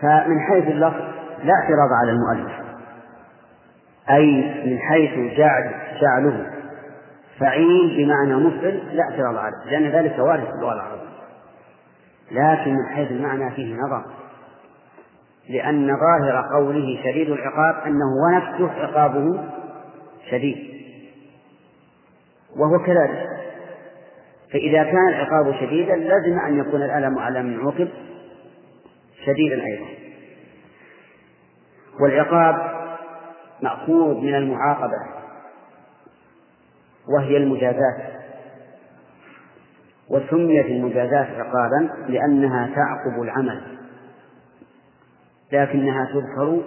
فمن 0.00 0.40
حيث 0.40 0.64
اللفظ 0.64 1.00
لا 1.44 1.52
اعتراض 1.62 1.88
على 2.02 2.10
المؤلف. 2.10 2.52
أي 4.10 4.30
من 4.66 4.78
حيث 4.78 5.38
جعل 5.38 5.74
جعله. 6.00 6.63
فعيل 7.38 7.96
بمعنى 7.96 8.36
مفعل 8.36 8.96
لا 8.96 9.02
اعتراض 9.02 9.36
عليه 9.36 9.70
لأن 9.70 9.86
ذلك 9.86 10.18
وارد 10.18 10.44
في 10.44 10.50
اللغة 10.50 10.72
العربية. 10.72 11.14
لكن 12.30 12.74
من 12.74 12.86
حيث 12.94 13.10
المعنى 13.10 13.50
فيه 13.50 13.74
نظر. 13.74 14.04
لأن 15.48 15.86
ظاهر 15.86 16.48
قوله 16.54 17.02
شديد 17.04 17.30
العقاب 17.30 17.86
أنه 17.86 18.04
هو 18.04 18.36
نفسه 18.36 18.70
عقابه 18.82 19.44
شديد. 20.30 20.74
وهو 22.56 22.78
كذلك. 22.86 23.28
فإذا 24.52 24.84
كان 24.84 25.08
العقاب 25.08 25.54
شديدا 25.60 25.96
لازم 25.96 26.38
أن 26.38 26.58
يكون 26.58 26.82
الألم 26.82 27.18
على 27.18 27.42
من 27.42 27.60
عوقب 27.60 27.88
شديدا 29.26 29.64
أيضا. 29.64 29.86
والعقاب 32.00 32.74
مأخوذ 33.62 34.14
من 34.14 34.34
المعاقبة. 34.34 35.23
وهي 37.08 37.36
المجازات. 37.36 38.14
وسميت 40.08 40.66
المجازات 40.66 41.26
عقابا 41.26 41.90
لأنها 42.08 42.70
تعقب 42.74 43.22
العمل. 43.22 43.62
لكنها 45.52 46.04
تذكر 46.04 46.62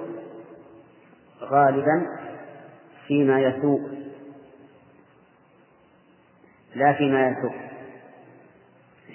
غالبا 1.41 2.05
فيما 3.07 3.41
يسوء. 3.41 3.81
لا 6.75 6.93
فيما 6.93 7.27
يسوء. 7.27 7.55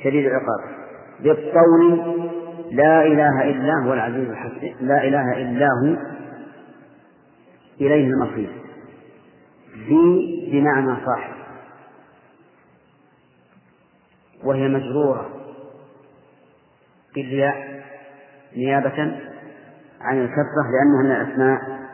شديد 0.05 0.27
العقاب. 0.27 0.83
بالطول 1.21 2.13
لا 2.71 3.07
إله 3.07 3.43
إلا 3.51 3.73
هو 3.85 3.93
العزيز 3.93 4.31
الحكيم. 4.31 4.77
لا 4.81 5.05
إله 5.05 5.33
إلا 5.33 5.67
هو 5.67 5.97
إليه 7.81 8.07
المصير. 8.07 8.62
ذي 9.77 10.49
بمعنى 10.53 11.07
صاحب. 11.07 11.33
وهي 14.45 14.69
مجرورة. 14.69 15.31
بالياء 17.15 17.83
نيابة 18.57 19.19
عن 20.01 20.19
الكسرة 20.19 20.65
لأنها 20.73 21.03
من 21.03 21.11
الأسماء 21.11 21.89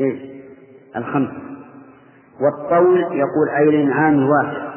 إيه؟ 0.00 0.40
الخمسة 0.96 1.40
والطول 2.40 2.98
يقول 3.00 3.48
أي 3.58 3.68
الإنعام 3.68 4.14
الواسع. 4.14 4.70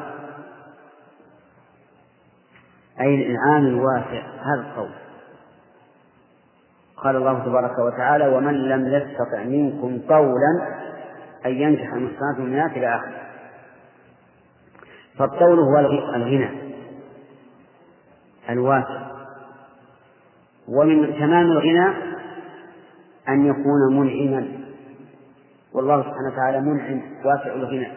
أي 3.01 3.15
الإنعام 3.15 3.65
الواسع 3.65 4.21
هذا 4.21 4.61
الطول 4.69 4.89
قال 6.97 7.15
الله 7.15 7.45
تبارك 7.45 7.79
وتعالى 7.79 8.27
ومن 8.27 8.53
لم 8.53 8.87
يستطع 8.87 9.43
منكم 9.43 10.01
طولا 10.07 10.82
أن 11.45 11.51
ينجح 11.51 11.93
المحصنات 11.93 12.37
المؤمنات 12.37 12.71
إلى 12.71 12.95
آخره. 12.95 13.23
فالطول 15.17 15.59
هو 15.59 15.79
الغنى 16.15 16.49
الواسع. 18.49 19.03
ومن 20.67 21.13
تمام 21.13 21.51
الغنى 21.51 21.87
أن 23.29 23.45
يكون 23.45 23.97
منعما. 23.97 24.47
والله 25.73 26.01
سبحانه 26.01 26.33
وتعالى 26.33 26.61
منعم 26.61 27.01
واسع 27.25 27.53
الغنى. 27.53 27.87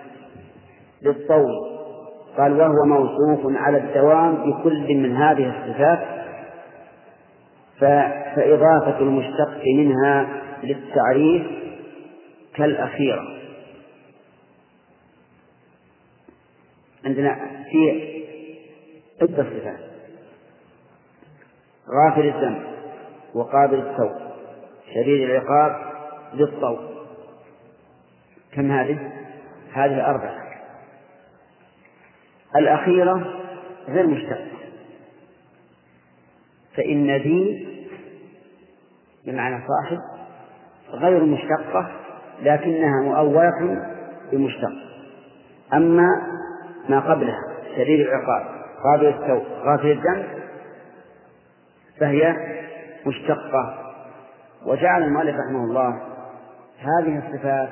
بالطول 1.03 1.53
قال 2.39 2.53
وهو 2.53 2.85
موصوف 2.87 3.57
على 3.57 3.79
الدوام 3.79 4.51
بكل 4.51 4.95
من 4.95 5.17
هذه 5.17 5.49
الصفات 5.49 5.99
فإضافة 8.37 8.99
المشتق 8.99 9.63
منها 9.77 10.27
للتعريف 10.63 11.47
كالأخيرة. 12.55 13.36
عندنا 17.07 17.35
في 17.71 18.13
عدة 19.23 19.45
صفات. 19.45 19.81
غافل 21.89 22.29
الذنب 22.29 22.63
وقابل 23.35 23.79
التوب. 23.79 24.13
شديد 24.95 25.31
العقاب 25.31 25.93
بالطوب 26.35 26.79
كم 28.53 28.71
هذه؟ 28.73 29.13
هذه 29.73 30.07
أربعة 30.07 30.47
الأخيرة 32.57 33.43
غير 33.89 34.07
مشتقة. 34.07 34.47
فإن 36.77 37.17
ذي 37.17 37.69
بمعنى 39.27 39.65
صاحب 39.69 39.99
غير 40.91 41.25
مشتقة 41.25 41.93
لكنها 42.43 43.03
مؤولة 43.03 43.87
بمشتق. 44.33 44.73
أما 45.75 46.36
ما 46.89 47.01
قبلها 47.01 47.41
شديد 47.77 48.01
العقاب 48.01 48.47
قابل 48.85 49.07
التوب 49.07 49.43
غافل 49.65 49.91
الذنب 49.91 50.27
فهي 52.01 52.37
مشتقة. 53.07 53.93
وجعل 54.67 55.03
المؤلف 55.03 55.37
رحمه 55.37 55.65
الله 55.65 56.01
هذه 56.79 57.23
الصفات 57.27 57.69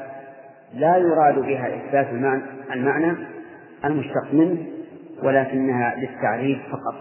لا 0.74 0.96
يراد 0.96 1.38
بها 1.38 1.77
إثبات 1.77 2.07
المعنى 2.72 3.16
المشتق 3.85 4.33
منه 4.33 4.66
ولكنها 5.22 5.94
للتعريف 5.96 6.59
فقط. 6.70 6.94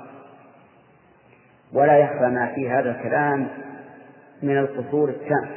ولا 1.73 1.97
يخفى 1.97 2.27
ما 2.27 2.51
في 2.55 2.69
هذا 2.69 2.91
الكلام 2.91 3.47
من 4.43 4.57
القصور 4.57 5.09
التام. 5.09 5.47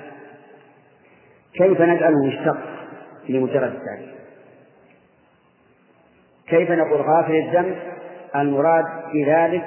كيف 1.55 1.81
نجعله 1.81 2.27
مشتق 2.27 2.59
لمجرد 3.29 3.73
التعريف؟ 3.75 4.16
كيف 6.49 6.71
نقول 6.71 7.01
غافل 7.01 7.35
الذنب؟ 7.35 7.77
المراد 8.37 8.85
في 9.13 9.25
ذلك 9.25 9.65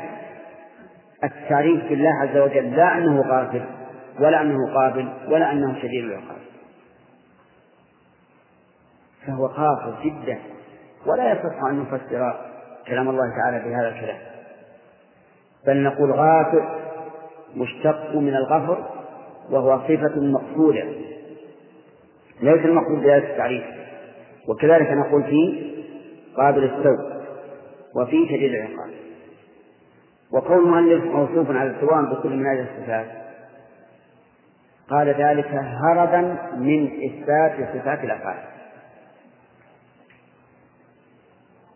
التعريف 1.24 1.90
بالله 1.90 2.10
عز 2.22 2.38
وجل 2.38 2.76
لا 2.76 2.98
أنه 2.98 3.22
غافل 3.22 3.62
ولا 4.20 4.42
أنه 4.42 4.74
قابل 4.74 5.10
ولا 5.28 5.52
أنه 5.52 5.80
شديد 5.82 6.04
العقاب. 6.04 6.38
فهو 9.28 9.48
قاصر 9.48 10.04
جدا 10.04 10.40
ولا 11.06 11.32
يصح 11.32 11.64
أن 11.64 11.80
نفسر 11.80 12.36
كلام 12.88 13.10
الله 13.10 13.30
تعالى 13.42 13.70
بهذا 13.70 13.88
الكلام. 13.88 14.18
بل 15.68 15.84
نقول 15.84 16.12
غافر 16.12 16.80
مشتق 17.56 18.16
من 18.16 18.36
الغفر 18.36 18.86
وهو 19.50 19.80
صفة 19.80 20.22
مقصودة. 20.22 20.84
ليس 22.42 22.66
المقصود 22.66 23.00
بهذا 23.00 23.18
التعريف. 23.18 23.64
وكذلك 24.48 24.92
نقول 24.92 25.24
فيه 25.24 25.79
قابل 26.40 26.64
السوء 26.64 27.20
وفيه 27.96 28.28
شديد 28.28 28.54
العقاب. 28.54 28.90
وقول 30.32 30.58
المؤلف 30.58 31.04
موصوف 31.04 31.52
على 31.52 31.70
الدوام 31.70 32.06
بكل 32.14 32.30
من 32.30 32.46
هذه 32.46 32.68
الصفات. 32.72 33.06
قال 34.90 35.08
ذلك 35.08 35.48
هربا 35.54 36.22
من 36.56 36.86
إثبات 37.06 37.70
صفات 37.74 38.04
الأفعال. 38.04 38.44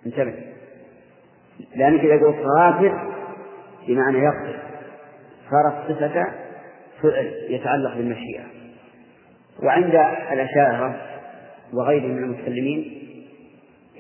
انتبه. 0.06 0.34
لأنك 1.76 2.00
إذا 2.00 2.26
قلت 2.26 2.38
غافر 2.60 3.14
بمعنى 3.88 4.18
يغفر 4.18 4.60
صارت 5.52 5.74
صفة 5.88 6.26
فعل 7.02 7.34
يتعلق 7.50 7.96
بالمشيئة. 7.96 8.44
وعند 9.64 9.96
الأشاعرة 10.32 10.96
وغيرهم 11.74 12.12
من 12.12 12.24
المتكلمين 12.24 13.03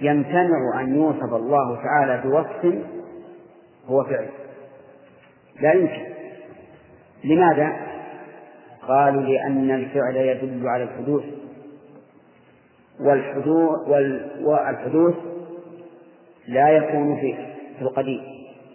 يمتنع 0.02 0.82
أن 0.82 0.96
يوصف 0.96 1.34
الله 1.34 1.76
تعالى 1.84 2.22
بوصف 2.24 2.84
هو 3.86 4.04
فعل. 4.04 4.30
لا 5.62 5.74
يمكن. 5.74 6.14
لماذا؟ 7.24 7.74
قالوا 8.88 9.22
لأن 9.22 9.72
الفعل 9.72 10.16
يدل 10.16 10.68
على 10.68 10.84
الحدوث. 10.84 11.24
والحدوث 13.00 13.88
والحدوث 14.42 15.16
لا 16.48 16.70
يكون 16.70 17.16
في 17.20 17.36
القديم. 17.82 18.22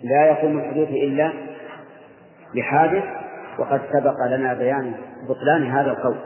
لا 0.03 0.31
يكون 0.31 0.59
الحدوث 0.59 0.89
إلا 0.89 1.33
بحادث 2.55 3.05
وقد 3.59 3.81
سبق 3.93 4.27
لنا 4.27 4.55
بيان 4.55 4.95
بطلان 5.29 5.71
هذا 5.71 5.91
القول. 5.91 6.17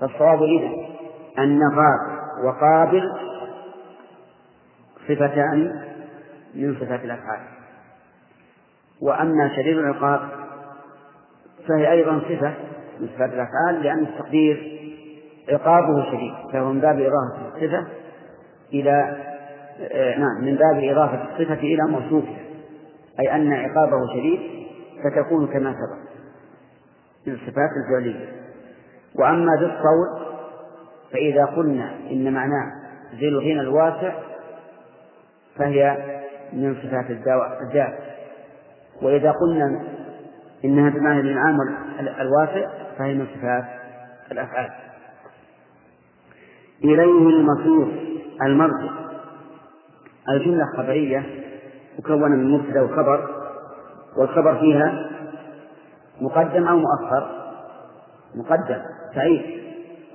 فالصواب 0.00 0.42
إذا 0.42 0.70
أن 1.38 1.60
غاب 1.74 2.17
وقابل 2.44 3.02
صفتان 5.08 5.82
من 6.54 6.74
صفات 6.74 7.04
الأفعال. 7.04 7.40
وأما 9.02 9.56
شديد 9.56 9.78
العقاب 9.78 10.20
فهي 11.68 11.92
أيضا 11.92 12.20
صفة 12.20 12.54
من 13.00 13.08
صفات 13.08 13.30
الأفعال 13.32 13.82
لأن 13.82 13.98
التقدير 13.98 14.78
عقابه 15.48 16.04
شديد 16.10 16.34
فهو 16.52 16.72
من 16.72 16.80
باب 16.80 17.00
إضافة 17.00 17.48
الصفة 17.48 17.86
إلى 18.72 19.16
آه، 19.80 20.18
نعم 20.18 20.44
من 20.44 20.56
باب 20.56 20.84
إضافة 20.84 21.24
الصفة 21.24 21.54
إلى 21.54 21.82
موصوفها 21.88 22.38
أي 23.20 23.34
أن 23.34 23.52
عقابه 23.52 24.06
شديد 24.14 24.40
فتكون 25.04 25.46
كما 25.46 25.72
سبق 25.72 26.08
من 27.26 27.34
الصفات 27.34 27.70
الفعلية. 27.86 28.28
وأما 29.14 29.52
بالقول 29.60 30.27
فإذا 31.12 31.44
قلنا 31.44 31.94
إن 32.10 32.32
معناه 32.32 32.72
ذي 33.14 33.28
الغنى 33.28 33.60
الواسع 33.60 34.12
فهي 35.56 35.96
من 36.52 36.74
صفات 36.74 37.10
الذات 37.10 37.98
وإذا 39.02 39.30
قلنا 39.30 39.82
إنها 40.64 40.90
بمعنى 40.90 41.20
الإنعام 41.20 41.56
الواسع 42.00 42.68
فهي 42.98 43.14
من 43.14 43.26
صفات 43.26 43.64
الأفعال. 44.32 44.70
إليه 46.84 47.28
المصير 47.28 48.16
المرجع. 48.42 48.90
الجملة 50.28 50.64
خبرية 50.76 51.26
مكونة 51.98 52.36
من 52.36 52.50
مبتدأ 52.50 52.82
وخبر 52.82 53.28
والخبر 54.16 54.58
فيها 54.60 55.10
مقدم 56.20 56.68
أو 56.68 56.76
مؤخر. 56.76 57.52
مقدم 58.34 58.82
سعيد. 59.14 59.57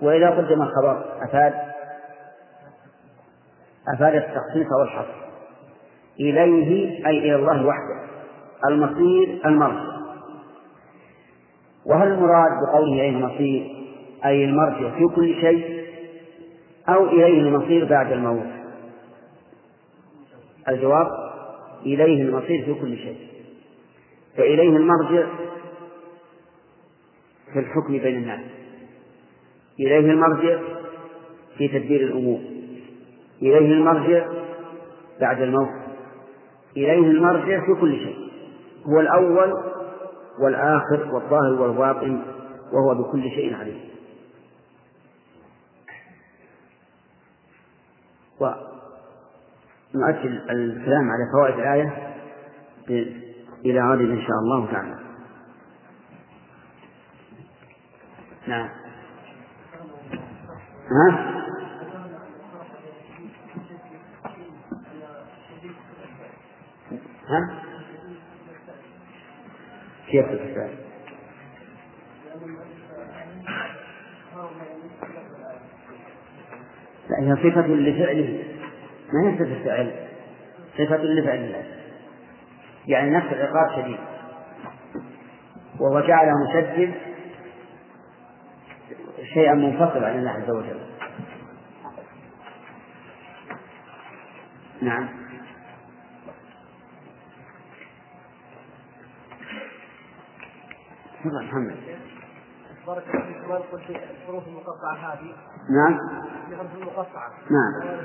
وإذا 0.02 0.30
قدم 0.30 0.62
الخبر 0.62 1.06
أفاد. 1.30 1.54
أفاد 3.96 4.16
التخصيص 4.16 4.68
والحصر. 4.80 5.24
إليه 6.20 7.08
أي 7.08 7.18
إلى 7.20 7.36
الله 7.36 7.66
وحده. 7.66 8.04
المصير 8.70 9.42
المرجع. 9.46 9.94
وهل 11.86 12.08
المراد 12.08 12.52
بقوله 12.68 12.94
إليه 12.94 13.10
المصير؟ 13.10 13.84
أي 14.26 14.46
المرجع 14.46 14.90
في 14.98 15.06
كل 15.16 15.36
شيء 15.42 15.88
أو 16.90 17.06
إليه 17.08 17.42
المصير 17.42 17.86
بعد 17.86 18.12
الموت؟ 18.12 18.48
الجواب 20.70 21.08
إليه 21.86 22.22
المصير 22.22 22.66
في 22.66 22.74
كل 22.74 22.98
شيء. 22.98 23.28
فإليه 24.38 24.78
المرجع 24.78 25.28
في 27.54 27.60
الحكم 27.60 27.98
بين 27.98 28.16
الناس. 28.16 28.40
إليه 29.80 30.12
المرجع 30.12 30.60
في 31.58 31.68
تدبير 31.68 32.02
الأمور. 32.02 32.40
إليه 33.42 33.72
المرجع 33.74 34.28
بعد 35.22 35.42
الموت. 35.42 35.70
إليه 36.78 37.08
المرجع 37.12 37.66
في 37.66 37.82
كل 37.82 37.96
شيء. 37.98 38.32
هو 38.86 39.00
الأول 39.00 39.54
والآخر 40.40 41.14
والظاهر 41.14 41.62
والباطن 41.62 42.22
وهو 42.74 43.04
بكل 43.04 43.24
شيء 43.30 43.56
عليم. 43.56 43.80
ونؤجل 48.40 50.42
الكلام 50.50 51.10
على 51.12 51.24
فوائد 51.34 51.60
الآية 51.60 52.14
إلى 53.66 53.80
غد 53.92 54.00
إن 54.00 54.22
شاء 54.22 54.38
الله 54.44 54.72
تعالى. 54.72 55.00
نعم. 58.48 58.70
ها؟ 60.92 61.34
ها؟ 67.28 67.60
كيف 70.12 70.26
الفعل؟ 70.26 70.70
لا 77.10 77.20
هي 77.20 77.36
صفة 77.36 77.68
لفعله 77.68 78.44
ما 79.14 79.30
هي 79.30 79.38
صفة 79.38 79.64
فعل 79.66 79.92
صفة 80.78 80.98
لفعل 80.98 81.38
الله 81.38 81.64
يعني 82.88 83.10
نفس 83.12 83.28
العقاب 83.34 83.82
شديد 83.82 83.98
وهو 85.80 86.00
جعله 86.00 86.32
مشدد 86.50 86.94
شيئا 89.24 89.54
منفصلا 89.54 90.08
عن 90.08 90.20
الله 90.20 90.32
عز 90.32 90.50
وجل. 90.50 90.80
نعم. 94.82 95.10
تفضل 101.24 101.46
محمد. 101.46 101.76
بارك 102.88 103.04
الله 103.16 103.26
فيك. 103.26 103.50
ما 103.50 103.56
قلت 103.56 103.90
الحروف 103.90 104.48
المقطعة 104.48 104.96
هذه. 104.96 105.36
نعم. 105.70 106.00
الحروف 106.52 106.76
المقطعة. 106.76 107.30
نعم. 107.50 108.00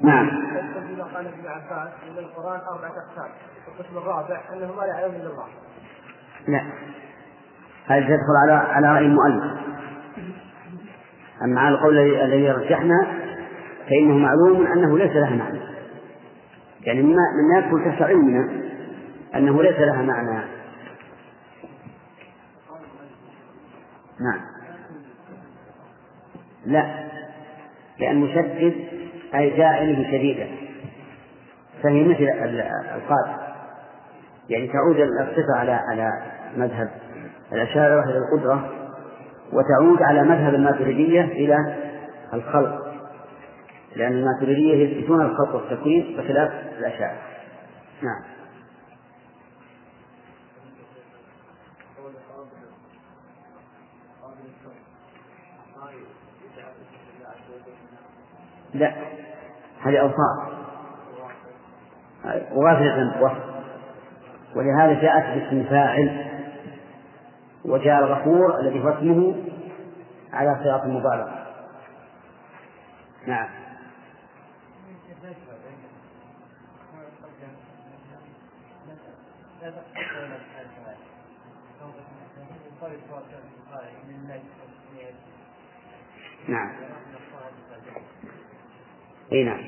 نعم. 0.00 0.28
تدخل 0.28 0.88
فيما 0.88 1.04
قال 1.04 1.26
ابن 1.26 1.46
عباس 1.46 1.92
ان 2.08 2.18
القرآن 2.18 2.60
أربعة 2.60 2.90
أقسام. 2.90 3.30
القسم 3.68 3.98
الرابع 3.98 4.40
أنه 4.52 4.72
ما 4.72 4.86
يعلم 4.86 5.14
إلا 5.14 5.30
الله. 5.30 5.48
لا. 6.48 6.60
هذه 7.86 8.04
تدخل 8.04 8.36
على 8.42 8.52
على 8.52 8.94
رأي 8.94 9.06
المؤلف؟ 9.06 9.58
أما 11.44 11.60
على 11.60 11.74
القول 11.74 11.98
الذي 11.98 12.50
رجحنا 12.50 13.06
فإنه 13.88 14.14
معلوم 14.14 14.66
أنه 14.66 14.98
ليس 14.98 15.12
لها 15.12 15.36
معنى. 15.36 15.58
يعني 16.82 17.02
مما 17.02 17.22
مما 17.42 17.58
يدخل 17.58 17.84
تحت 17.84 18.02
علمنا 18.02 18.50
أنه 19.34 19.62
ليس 19.62 19.78
لها 19.78 20.02
معنى. 20.02 20.44
نعم. 24.20 24.40
لا. 26.66 27.08
لأن 27.98 28.16
مشدد 28.16 28.74
أي 29.34 29.56
جاعله 29.56 30.04
شديدا. 30.04 30.48
فهي 31.82 32.04
مثل 32.04 32.28
القادر 32.94 33.48
يعني 34.48 34.66
تعود 34.66 34.96
الصفة 34.96 35.56
على 35.56 35.72
على 35.72 36.12
مذهب 36.56 36.90
الأشاعرة 37.52 38.04
إلى 38.04 38.18
القدرة. 38.18 38.77
وتعود 39.52 40.02
على 40.02 40.22
مذهب 40.22 40.54
الماتريدية 40.54 41.24
إلى 41.24 41.56
الخلق. 42.34 42.88
لأن 43.96 44.12
الماتريدية 44.12 44.74
يثبتون 44.74 45.24
الخلق 45.24 45.54
والتكوين 45.54 46.16
بخلاف 46.16 46.52
الأشاعرة. 46.78 47.18
نعم. 48.02 48.22
لا. 58.74 58.94
هذه 59.82 59.98
أوصاف. 59.98 60.58
وغافلة 62.52 63.22
وصف. 63.22 63.48
ولهذا 64.56 65.00
جاءت 65.02 65.38
باسم 65.38 65.64
فاعل 65.64 66.37
وجاء 67.68 67.98
الغفور 67.98 68.60
الذي 68.60 68.84
هو 68.84 68.88
اسمه 68.88 69.34
على 70.32 70.60
صراط 70.64 70.82
المبالغة 70.82 71.46
نعم. 73.26 73.48
نعم. 86.48 86.72
اي 89.32 89.44
نعم. 89.44 89.60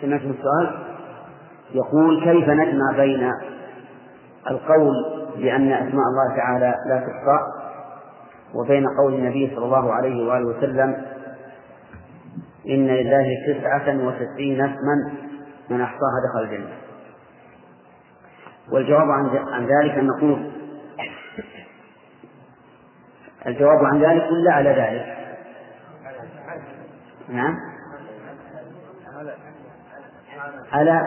سمعتم 0.00 0.30
السؤال؟ 0.30 0.94
يقول 1.74 2.24
كيف 2.24 2.48
نجمع 2.48 2.92
بين 2.96 3.30
القول 4.50 5.23
بأن 5.36 5.72
أسماء 5.72 6.04
الله 6.06 6.36
تعالى 6.36 6.74
لا 6.88 6.98
تحصى 6.98 7.38
وبين 8.54 8.86
قول 8.98 9.14
النبي 9.14 9.52
صلى 9.54 9.64
الله 9.64 9.92
عليه 9.92 10.28
وآله 10.28 10.46
وسلم 10.46 11.04
إن 12.68 12.86
لله 12.86 13.26
تسعة 13.46 14.06
وتسعين 14.06 14.60
اسما 14.60 15.12
من 15.70 15.80
أحصاها 15.80 16.20
دخل 16.28 16.44
الجنة. 16.44 16.72
والجواب 18.72 19.10
عن 19.52 19.66
ذلك 19.66 19.98
أن 19.98 20.06
نقول 20.06 20.50
الجواب 23.46 23.84
عن 23.84 24.00
ذلك 24.00 24.22
ولا 24.32 24.52
على 24.52 24.70
ذلك. 24.70 25.16
نعم. 27.28 27.56
على 30.72 31.06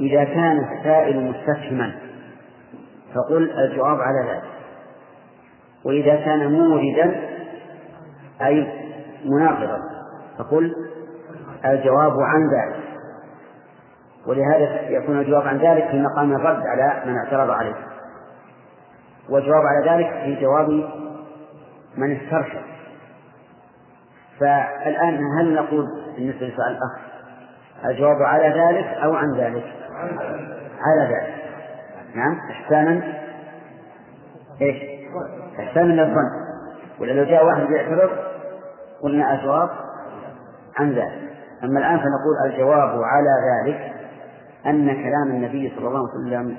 إذا 0.00 0.24
كان 0.24 0.58
السائل 0.58 1.20
مستفهما 1.20 2.03
فقل 3.14 3.50
الجواب 3.50 4.00
على 4.00 4.30
ذلك. 4.30 4.44
وإذا 5.84 6.16
كان 6.16 6.52
موردا 6.52 7.20
أي 8.42 8.68
مناقضا 9.24 9.78
فقل 10.38 10.74
الجواب 11.64 12.20
عن 12.20 12.48
ذلك. 12.48 12.84
ولهذا 14.26 14.88
يكون 14.88 15.18
الجواب 15.18 15.46
عن 15.46 15.58
ذلك 15.58 15.88
في 15.90 16.02
مقام 16.02 16.32
الرد 16.32 16.62
على 16.66 17.02
من 17.06 17.16
اعترض 17.16 17.50
عليه. 17.50 17.74
والجواب 19.28 19.62
على 19.66 19.90
ذلك 19.90 20.12
في 20.24 20.40
جواب 20.40 20.68
من 21.96 22.16
استرشد. 22.16 22.62
فالآن 24.40 25.18
هل 25.38 25.54
نقول 25.54 25.86
بالنسبة 26.16 26.46
لسؤال 26.46 26.70
الأخ 26.70 27.00
الجواب 27.84 28.22
على 28.22 28.48
ذلك 28.48 28.86
أو 28.86 29.14
عن 29.14 29.34
ذلك؟ 29.36 29.64
على 30.80 31.14
ذلك. 31.14 31.33
نعم 32.14 32.38
إحسانا. 32.50 33.02
إيش؟ 34.62 34.76
إحسانا 35.58 35.92
للظن 35.92 36.30
ولا 37.00 37.12
لو 37.12 37.24
جاء 37.24 37.46
واحد 37.46 37.70
يعترض 37.70 38.10
قلنا 39.02 39.34
الجواب 39.34 39.70
عن 40.76 40.92
ذلك. 40.92 41.22
أما 41.64 41.78
الآن 41.78 41.98
فنقول 41.98 42.52
الجواب 42.52 43.02
على 43.02 43.30
ذلك 43.50 43.92
أن 44.66 44.86
كلام 44.86 45.30
النبي 45.30 45.72
صلى 45.76 45.88
الله 45.88 46.08
عليه 46.08 46.26
وسلم 46.26 46.56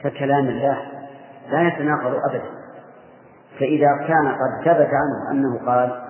ككلام 0.00 0.48
الله 0.48 0.78
لا 1.50 1.68
يتناقض 1.68 2.14
أبدا. 2.30 2.50
فإذا 3.58 3.88
كان 4.08 4.28
قد 4.28 4.64
ثبت 4.64 4.90
عنه 4.92 5.30
أنه 5.32 5.66
قال 5.66 6.02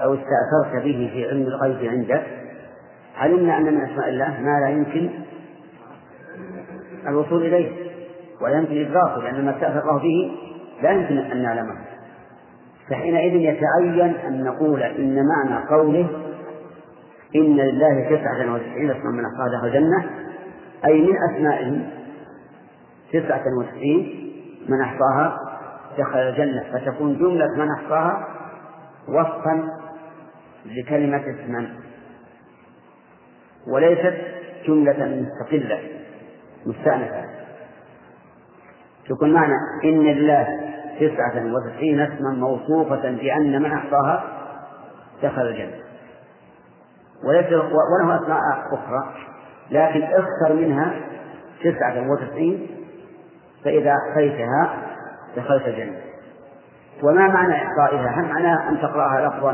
أو 0.00 0.14
استأثرت 0.14 0.84
به 0.84 1.10
في 1.12 1.28
علم 1.28 1.42
الغيب 1.42 1.90
عندك 1.90 2.26
علمنا 3.18 3.58
أن 3.58 3.74
من 3.74 3.80
أسماء 3.80 4.08
الله 4.08 4.40
ما 4.40 4.60
لا 4.60 4.68
يمكن 4.68 5.10
الوصول 7.06 7.46
إليه. 7.46 7.89
ولا 8.40 8.58
يمكن 8.58 8.86
إدراكه 8.86 9.22
لأن 9.22 9.44
ما 9.44 9.50
استأثر 9.50 9.80
الله 9.80 9.98
به 9.98 10.32
لا 10.82 10.90
يمكن 10.90 11.18
أن 11.18 11.42
نعلمه. 11.42 11.74
فحينئذ 12.90 13.34
يتعين 13.34 14.14
أن 14.16 14.44
نقول 14.44 14.82
إن 14.82 15.26
معنى 15.26 15.68
قوله 15.68 16.08
إن 17.36 17.56
لله 17.56 18.16
تسعة 18.16 18.54
وتسعين 18.54 18.90
اسما 18.90 19.10
من 19.10 19.24
أحصاها 19.24 19.66
الجنة 19.66 20.10
أي 20.84 21.00
من 21.00 21.14
أسمائه 21.30 21.90
تسعة 23.12 23.42
وتسعين 23.58 24.32
من 24.68 24.80
أحصاها 24.80 25.36
دخل 25.98 26.18
الجنة 26.18 26.64
فتكون 26.72 27.18
جملة 27.18 27.46
من 27.56 27.68
أحصاها 27.70 28.28
وصفا 29.08 29.68
لكلمة 30.66 31.22
اسما 31.22 31.68
وليست 33.68 34.14
جملة 34.66 35.26
مستقلة 35.26 35.78
مستأنفة. 36.66 37.39
تكون 39.10 39.32
معنى 39.32 39.54
إن 39.84 40.02
لله 40.02 40.46
تسعة 41.00 41.54
وتسعين 41.54 42.00
اسما 42.00 42.30
موصوفة 42.30 43.10
بأن 43.10 43.62
من 43.62 43.72
أحصاها 43.72 44.24
دخل 45.22 45.42
الجنة 45.42 45.80
وله 47.24 48.16
أسماء 48.16 48.40
أخرى 48.72 49.14
لكن 49.70 50.02
اختر 50.02 50.54
منها 50.54 50.94
تسعة 51.64 52.10
وتسعين 52.10 52.66
فإذا 53.64 53.92
أحصيتها 53.92 54.76
دخلت 55.36 55.66
الجنة 55.66 55.98
وما 57.02 57.28
معنى 57.28 57.54
إحصائها؟ 57.54 58.08
هل 58.08 58.28
معناه 58.28 58.68
أن 58.68 58.78
تقرأها 58.78 59.28
لفظا؟ 59.28 59.52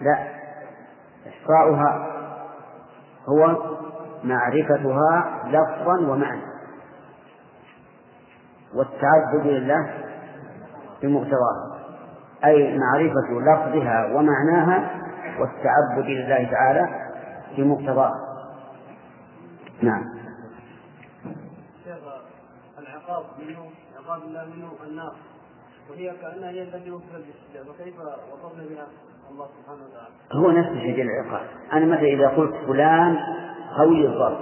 لا 0.00 0.18
إحصاؤها 1.28 2.06
هو 3.28 3.56
معرفتها 4.24 5.40
لفظا 5.46 6.12
ومعنى 6.12 6.55
والتعبد 8.76 9.46
لله 9.46 9.94
بمقتضاها 11.02 11.76
أي 12.44 12.78
معرفة 12.78 13.40
لفظها 13.40 14.14
ومعناها 14.14 14.90
والتعبد 15.40 16.06
لله 16.06 16.50
تعالى 16.50 16.88
بمقتضاها 17.56 18.26
نعم. 19.82 20.16
العقاب 22.78 23.24
منه 23.38 23.70
عقاب 23.98 24.22
الله 24.22 24.44
منه 24.44 24.68
النار 24.86 25.14
وهي 25.90 26.12
كأنها 26.22 26.50
هي 26.50 26.62
التي 26.62 26.90
وصفت 26.90 27.12
بالشجاع 27.12 27.74
وكيف 27.74 27.94
وصفنا 28.00 28.64
بها 28.64 28.86
الله 29.30 29.46
سبحانه 29.60 29.82
وتعالى؟ 29.84 30.14
هو 30.32 30.50
نفس 30.50 30.68
شيء 30.68 31.02
العقاب. 31.02 31.46
أنا 31.72 31.86
مثلا 31.86 32.06
إذا 32.06 32.28
قلت 32.28 32.54
فلان 32.66 33.16
قوي 33.78 34.06
الضرب 34.06 34.38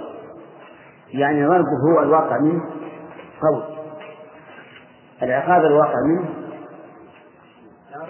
يعني 1.09 1.45
ضربه 1.45 1.91
هو 1.91 2.03
الواقع 2.03 2.39
منه 2.39 2.63
قوي. 3.41 3.84
العقاب 5.23 5.65
الواقع 5.65 5.95
منه 6.07 6.29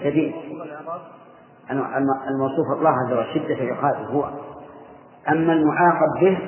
شديد. 0.02 0.34
الموصوف 2.28 2.78
الله 2.78 2.90
عز 2.90 3.12
وجل 3.12 3.34
شدة 3.34 3.74
عقابه 3.74 4.06
هو. 4.06 4.30
أما 5.28 5.52
المعاقب 5.52 6.20
به 6.20 6.38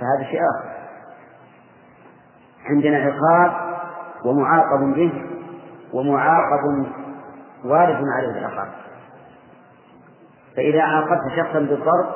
فهذا 0.00 0.30
شيء 0.30 0.40
آخر. 0.40 0.76
عندنا 2.66 2.96
عقاب 2.96 3.76
ومعاقب 4.24 4.94
به 4.94 5.12
ومعاقب 5.92 6.86
وارد 7.64 8.04
عليه 8.16 8.38
العقاب. 8.38 8.68
فإذا 10.56 10.82
عاقبت 10.82 11.20
شخصا 11.36 11.58
بالضرب 11.58 12.06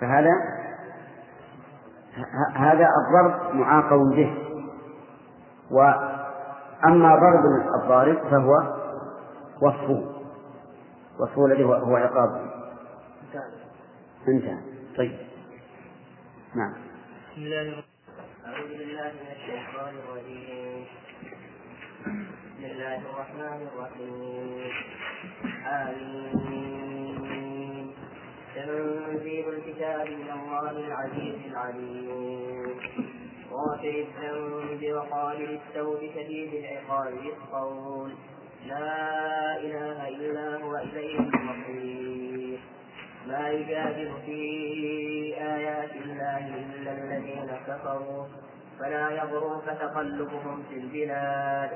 فهذا 0.00 0.30
هذا 2.54 2.88
الضرب 2.98 3.54
معاقب 3.54 3.98
به. 4.16 4.47
وأما 5.70 7.16
ضرب 7.16 7.44
الضارب 7.82 8.18
فهو 8.30 8.52
وصفه. 9.62 10.14
وصفه 11.18 11.46
الذي 11.46 11.64
هو 11.64 11.96
عقاب. 11.96 12.50
انتهى. 14.28 14.58
طيب. 14.96 15.16
نعم. 16.56 16.72
بسم 17.32 17.40
الله 17.42 17.84
أعوذ 18.46 18.68
بالله 18.68 19.12
من 19.12 19.28
الشيطان 19.36 19.94
الرجيم 19.94 20.84
بسم 22.02 22.64
الله 22.64 22.96
الرحمن 22.96 23.60
الرحيم. 23.68 24.72
آمين. 25.66 27.18
تنزيل 28.54 29.46
الكتاب 29.48 30.06
من 30.06 30.30
الله 30.30 30.70
العزيز 30.70 31.38
العليم. 31.50 32.76
غافر 33.52 34.04
الذنب 34.06 34.94
وقابل 34.94 35.58
التوب 35.58 35.98
شديد 36.14 36.54
العقاب 36.54 37.12
بالقول 37.12 38.10
لا 38.66 39.56
إله 39.56 40.08
إلا 40.08 40.64
هو 40.64 40.76
إليه 40.76 41.18
المصير. 41.18 42.58
ما 43.26 43.48
يجادل 43.50 44.12
في 44.26 44.40
آيات 45.38 45.90
الله 46.04 46.46
إلا 46.46 46.92
الذين 46.92 47.50
كفروا. 47.66 48.24
فلا 48.78 49.10
يغرك 49.10 49.64
تقلبهم 49.64 50.62
في 50.70 50.76
البلاد. 50.76 51.70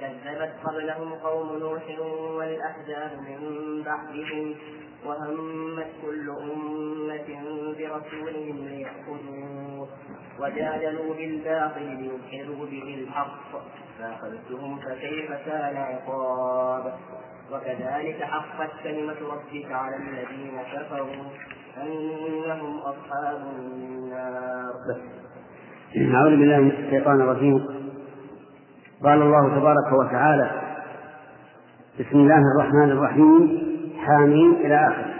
كذبت 0.00 0.52
قبلهم 0.64 1.14
قوم 1.14 1.58
نوح 1.58 1.98
والأحزاب 2.38 3.18
من 3.28 3.82
بعدهم. 3.82 4.54
وهمت 5.06 5.86
كل 6.02 6.30
أمة 6.30 7.28
برسولهم 7.78 8.68
ليأخذوه 8.68 9.65
وجادلوا 10.40 11.14
بالباطل 11.14 11.82
ليدحضوا 11.82 12.66
به 12.66 13.04
الحق 13.04 13.50
فأخذتهم 13.98 14.78
فكيف 14.78 15.32
كان 15.46 15.76
عقاب؟ 15.76 16.92
وكذلك 17.52 18.22
حقت 18.22 18.70
كلمة 18.84 19.16
ربك 19.32 19.72
على 19.72 19.96
الذين 19.96 20.58
كفروا 20.74 21.24
أنهم 21.82 22.78
أصحاب 22.78 23.42
النار. 23.58 24.72
أعوذ 26.14 26.30
بالله 26.30 26.60
من 26.60 26.70
الشيطان 26.70 27.20
الرجيم. 27.20 27.66
قال 29.04 29.22
الله 29.22 29.48
تبارك 29.48 29.92
وتعالى 29.92 30.50
بسم 32.00 32.18
الله 32.18 32.42
الرحمن 32.54 32.90
الرحيم 32.90 33.62
حامين 34.06 34.52
إلى 34.52 34.88
آخره. 34.88 35.14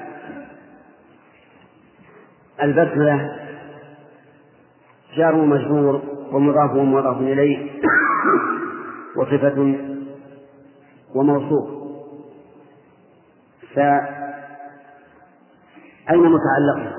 البسملة 2.62 3.45
جار 5.16 5.36
مجرور 5.36 6.02
ومضاف 6.32 6.70
ومضاف 6.74 7.16
إليه 7.16 7.80
وصفة 9.16 9.76
وموصوف 11.14 11.68
فأين 13.74 14.30
متعلقها؟ 16.10 16.92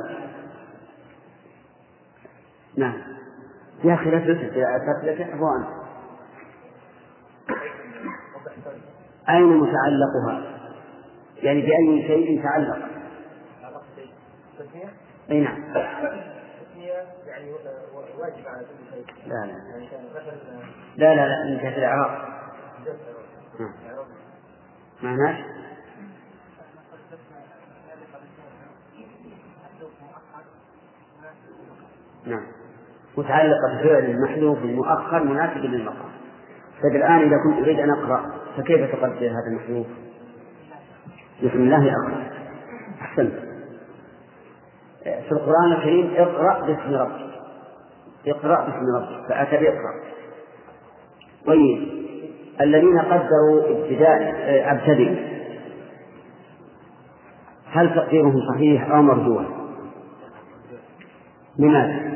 نعم 2.78 2.98
يا 3.84 3.94
أخي 3.94 4.10
لا 4.12 4.20
تلتفت 4.20 4.58
احفظ 4.58 5.44
أنت 5.44 5.68
أين 9.30 9.58
متعلقها؟ 9.58 10.58
يعني 11.44 11.62
بأي 11.62 12.08
شيء 12.08 12.44
تعلق؟ 12.44 12.80
أي 15.32 15.40
نعم 15.40 15.58
لا 19.28 19.46
لا. 19.46 19.58
لا 20.98 21.16
لا 21.16 21.28
لا 21.28 21.46
من 21.46 21.58
جهة 21.58 21.78
الإعراب. 21.78 22.28
نعم. 23.60 23.74
معناه؟ 25.04 25.46
نعم. 32.26 32.44
متعلقة 33.18 33.74
بفعل 33.74 34.22
محذوف 34.22 34.60
مؤخر 34.60 35.24
مناسب 35.24 35.58
للمقام. 35.58 36.12
طيب 36.84 36.96
الآن 36.96 37.20
إذا 37.20 37.38
كنت 37.44 37.64
أريد 37.64 37.80
أن 37.80 37.90
أقرأ 37.90 38.32
فكيف 38.58 38.92
تقدر 38.92 39.28
هذا 39.28 39.48
المحذوف؟ 39.48 39.88
بسم 41.44 41.58
الله 41.58 41.92
أقرأ 41.92 42.32
أحسنت. 43.02 43.34
في 45.04 45.32
القرآن 45.32 45.72
الكريم 45.72 46.14
اقرأ 46.18 46.66
باسم 46.66 46.94
ربك. 46.94 47.27
اقرأ 48.26 48.66
باسم 48.66 48.96
ربك. 48.96 49.30
فأتى 49.30 49.58
بإقرأ. 49.58 49.94
طيب. 51.46 51.98
الذين 52.62 53.00
قدروا 53.00 53.70
ابتداء 53.70 54.22
أبتدئ. 54.72 55.38
هل 57.72 57.96
تقديرهم 57.96 58.42
صحيح 58.54 58.92
أو 58.92 59.02
مرجوح؟ 59.02 59.46
لماذا؟ 61.60 62.08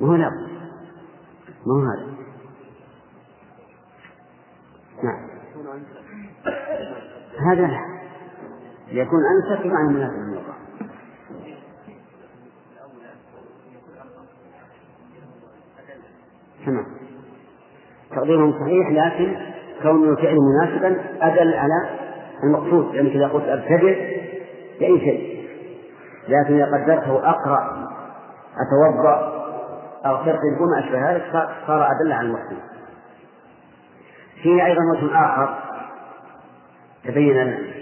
ما 0.00 0.08
هو 0.08 0.14
لا 0.14 0.30
ما 1.66 1.74
هو 1.74 1.80
هذا. 1.80 2.14
نعم. 5.02 5.28
هذا 7.50 7.70
يكون 8.88 9.20
أنسب 9.24 9.62
بمعنى 9.62 9.88
مناسب 9.88 10.14
للمقام 10.14 10.54
تمام. 16.66 16.86
تقديرهم 18.10 18.52
صحيح 18.52 18.90
لكن 18.90 19.36
كون 19.82 20.08
الفعل 20.08 20.36
مناسبا 20.36 21.00
أدل 21.20 21.54
على 21.54 21.98
المقصود. 22.44 22.94
يعني 22.94 23.16
إذا 23.16 23.28
قلت 23.28 23.44
أبتدئ 23.44 24.24
بأي 24.80 24.98
شيء. 25.00 25.48
لكن 26.28 26.54
إذا 26.54 26.66
قدرته 26.66 27.30
أقرأ 27.30 27.88
أتوضأ 28.54 29.44
أغتسل 30.06 30.60
وما 30.60 30.78
أشبه 30.78 31.12
ذلك 31.12 31.48
صار 31.66 31.86
أدل 31.90 32.12
على 32.12 32.26
المقصود 32.28 32.58
فيه 34.42 34.66
أيضا 34.66 34.80
وجه 34.92 35.24
آخر 35.24 35.58
تبين 37.04 37.73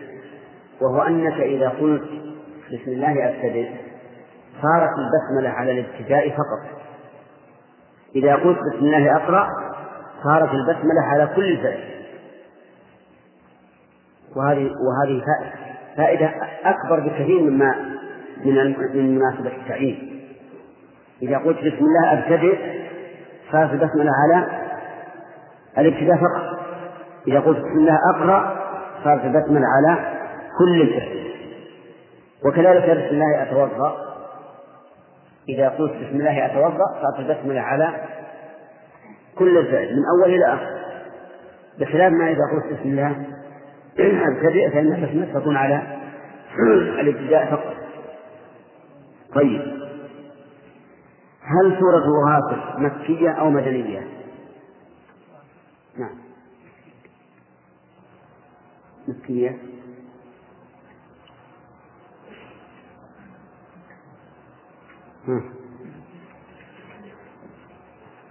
وهو 0.83 1.03
أنك 1.03 1.41
إذا 1.41 1.68
قلت 1.68 2.03
بسم 2.72 2.91
الله 2.91 3.28
أبتدئ 3.28 3.68
صارت 4.62 4.91
البسملة 4.99 5.51
على 5.51 5.72
الابتداء 5.72 6.30
فقط. 6.30 6.83
إذا 8.16 8.35
قلت 8.35 8.59
بسم 8.59 8.85
الله 8.85 9.16
أقرأ 9.16 9.49
صارت 10.24 10.51
البسملة 10.55 11.03
على 11.03 11.26
كل 11.37 11.57
فعل 11.57 11.80
وهذه 14.37 14.70
وهذه 14.87 15.22
فائدة 15.97 16.33
أكبر 16.64 17.01
بكثير 17.01 17.41
مما 17.41 17.74
من 18.45 18.76
من 18.95 19.18
مناسبة 19.18 19.57
التعيين. 19.62 20.22
إذا 21.22 21.39
قلت 21.39 21.59
بسم 21.59 21.85
الله 21.85 22.12
أبتدئ 22.12 22.59
صارت 23.53 23.70
البسملة 23.70 24.11
على 24.22 24.47
الابتداء 25.78 26.16
فقط. 26.16 26.59
إذا 27.28 27.41
قلت 27.41 27.59
بسم 27.59 27.78
الله 27.78 27.99
أقرأ 28.16 28.57
صارت 29.05 29.24
البسملة 29.24 29.66
على 29.66 30.11
كل 30.59 30.82
الفعل 30.82 31.32
وكذلك 32.44 32.82
بسم 32.82 33.14
الله 33.14 33.42
أتوضأ. 33.42 34.12
إذا 35.48 35.68
قلت 35.68 35.92
بسم 35.92 36.16
الله 36.16 36.46
أتوضأ 36.46 36.84
صارت 37.03 37.18
البسملة 37.18 37.61
على 37.61 37.90
كل 39.38 39.59
الفعل 39.59 39.96
من 39.96 40.03
أول 40.16 40.34
إلى 40.34 40.55
آخر. 40.55 40.82
بخلاف 41.78 42.12
ما 42.12 42.30
إذا 42.30 42.40
قلت 42.53 42.80
بسم 42.80 42.88
الله 42.88 43.11
أبتدئ 44.28 44.70
فإن 44.70 44.92
البسملة 44.92 45.40
تكون 45.40 45.57
على 45.57 45.82
الابتداء 47.00 47.50
فقط. 47.50 47.76
طيب. 49.34 49.82
هل 51.42 51.78
سورة 51.80 52.05
غافر 52.28 52.80
مكية 52.80 53.30
أو 53.30 53.50
مدنية؟ 53.50 54.07
نعم. 55.98 56.18
مكية. 59.09 59.59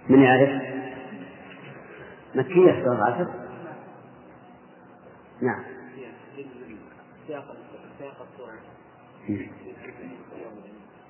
من 0.08 0.22
يعرف؟ 0.22 0.62
مكية 2.34 2.84
سورة 2.84 2.94
غافر؟ 2.94 3.30
نعم. 5.42 5.64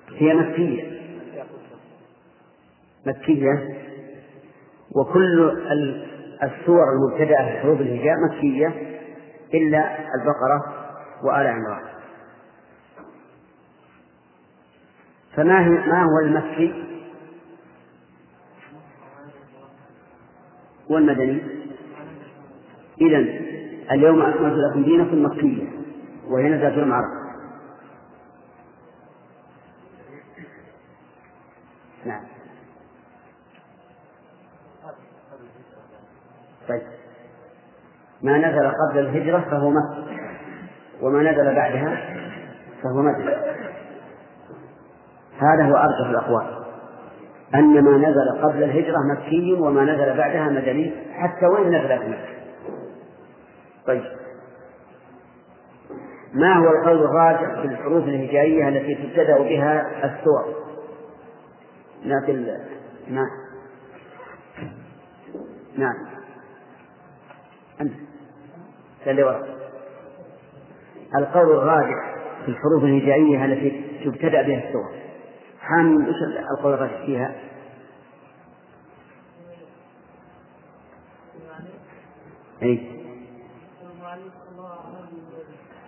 هي 0.09 0.33
مكية. 0.33 1.03
مكية. 3.05 3.79
وكل 4.95 5.51
السور 6.43 6.83
المبتدأة 6.93 7.55
بحروف 7.55 7.81
الهجاء 7.81 8.15
مكية 8.29 8.67
إلا 9.53 9.97
البقرة 10.15 10.89
وآل 11.23 11.47
عمران. 11.47 11.92
فما 15.35 15.59
ما 15.69 16.03
هو 16.03 16.19
المكي؟ 16.19 16.83
والمدني 20.89 21.41
إذا 23.01 23.17
اليوم 23.91 24.21
أكملت 24.21 24.53
لكم 24.53 24.83
دينكم 24.83 25.25
مكية 25.25 25.67
وهي 26.27 26.49
نزلت 26.49 26.77
المعركة 26.77 27.23
نعم. 32.05 32.23
طيب. 36.69 36.81
ما 38.21 38.37
نزل 38.37 38.71
قبل 38.71 38.99
الهجرة 38.99 39.39
فهو 39.39 39.69
مكة 39.69 40.03
وما 41.01 41.31
نزل 41.31 41.55
بعدها 41.55 42.15
فهو 42.83 43.01
مدني. 43.01 43.52
هذا 45.39 45.63
هو 45.63 45.75
أرجح 45.75 46.09
الأقوال. 46.09 46.63
أن 47.55 47.83
ما 47.83 47.97
نزل 47.97 48.43
قبل 48.43 48.63
الهجرة 48.63 48.97
مكي 49.11 49.53
وما 49.53 49.83
نزل 49.83 50.17
بعدها 50.17 50.49
مدني 50.49 50.91
حتى 51.13 51.45
وإن 51.45 51.67
نزل 51.67 51.99
في 51.99 52.09
مكة؟ 52.09 52.33
طيب. 53.87 54.03
ما 56.33 56.53
هو 56.53 56.69
القول 56.69 57.03
الراجح 57.03 57.61
في 57.61 57.67
الحروف 57.67 58.03
الهجائية 58.03 58.67
التي 58.67 58.95
تبتدأ 58.95 59.37
بها 59.37 60.05
السور؟ 60.05 60.45
لكن 62.05 62.57
نعم. 63.09 63.29
نعم. 65.77 65.95
أنت. 67.81 67.93
القول 71.15 71.51
الراجح 71.51 72.15
في 72.45 72.51
الحروف 72.51 72.83
الهجائية 72.83 73.45
التي 73.45 73.83
تبتدأ 74.05 74.41
بها 74.41 74.67
السور. 74.67 75.02
حامل 75.63 76.05
إيش 76.05 76.15
القول 76.51 76.73
الراجح 76.73 77.05
فيها؟ 77.05 77.35
اي 82.63 83.03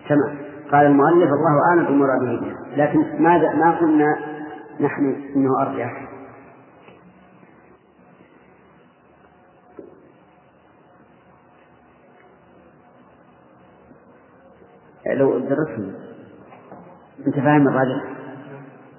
تمام. 0.10 0.38
قال 0.72 0.86
المؤلف 0.86 1.30
الله 1.30 1.62
أعلم 1.70 1.86
بمراده 1.86 2.42
بها 2.42 2.76
لكن 2.76 3.24
ماذا 3.24 3.54
ما 3.54 3.80
قلنا 3.80 4.18
نحن 4.80 5.32
إنه 5.36 5.62
أرجح؟ 5.62 6.06
لو 15.16 15.40
درسنا. 15.40 15.94
أنت 17.28 17.36
فاهم 17.36 17.68
الراجح 17.68 18.16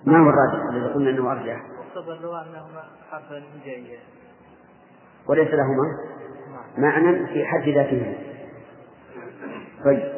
ما 0.07 0.19
هو 0.19 0.31
الراجح 0.31 0.65
الذي 0.71 0.95
قلنا 0.95 1.11
إنه 1.11 1.33
أرجح. 1.33 1.63
مقتضى 1.79 2.13
اللغة 2.13 2.43
أنهما 2.43 2.83
حرفان 3.11 3.43
هجائيان 3.63 4.01
وليس 5.29 5.49
لهما 5.49 5.99
معنى 6.79 7.27
في 7.27 7.45
حد 7.47 7.69
ذاتهما. 7.69 8.15
طيب. 9.85 10.17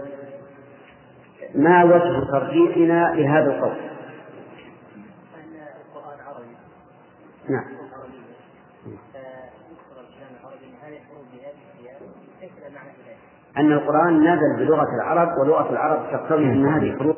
ما 1.54 1.84
وجه 1.84 2.24
ترجيحنا 2.30 3.14
لهذا 3.14 3.46
القول؟ 3.56 3.76
أن 5.36 5.56
القرآن 5.94 6.20
عربي. 6.26 6.56
نعم. 7.48 7.64
ذلك. 8.86 8.98
أن 13.56 13.72
القرآن 13.72 14.20
نزل 14.20 14.66
بلغة 14.66 14.94
العرب 14.94 15.38
ولغة 15.38 15.70
العرب 15.70 16.12
تقتضي 16.12 16.44
أن 16.44 16.66
هذه 16.66 16.98
حروف 16.98 17.16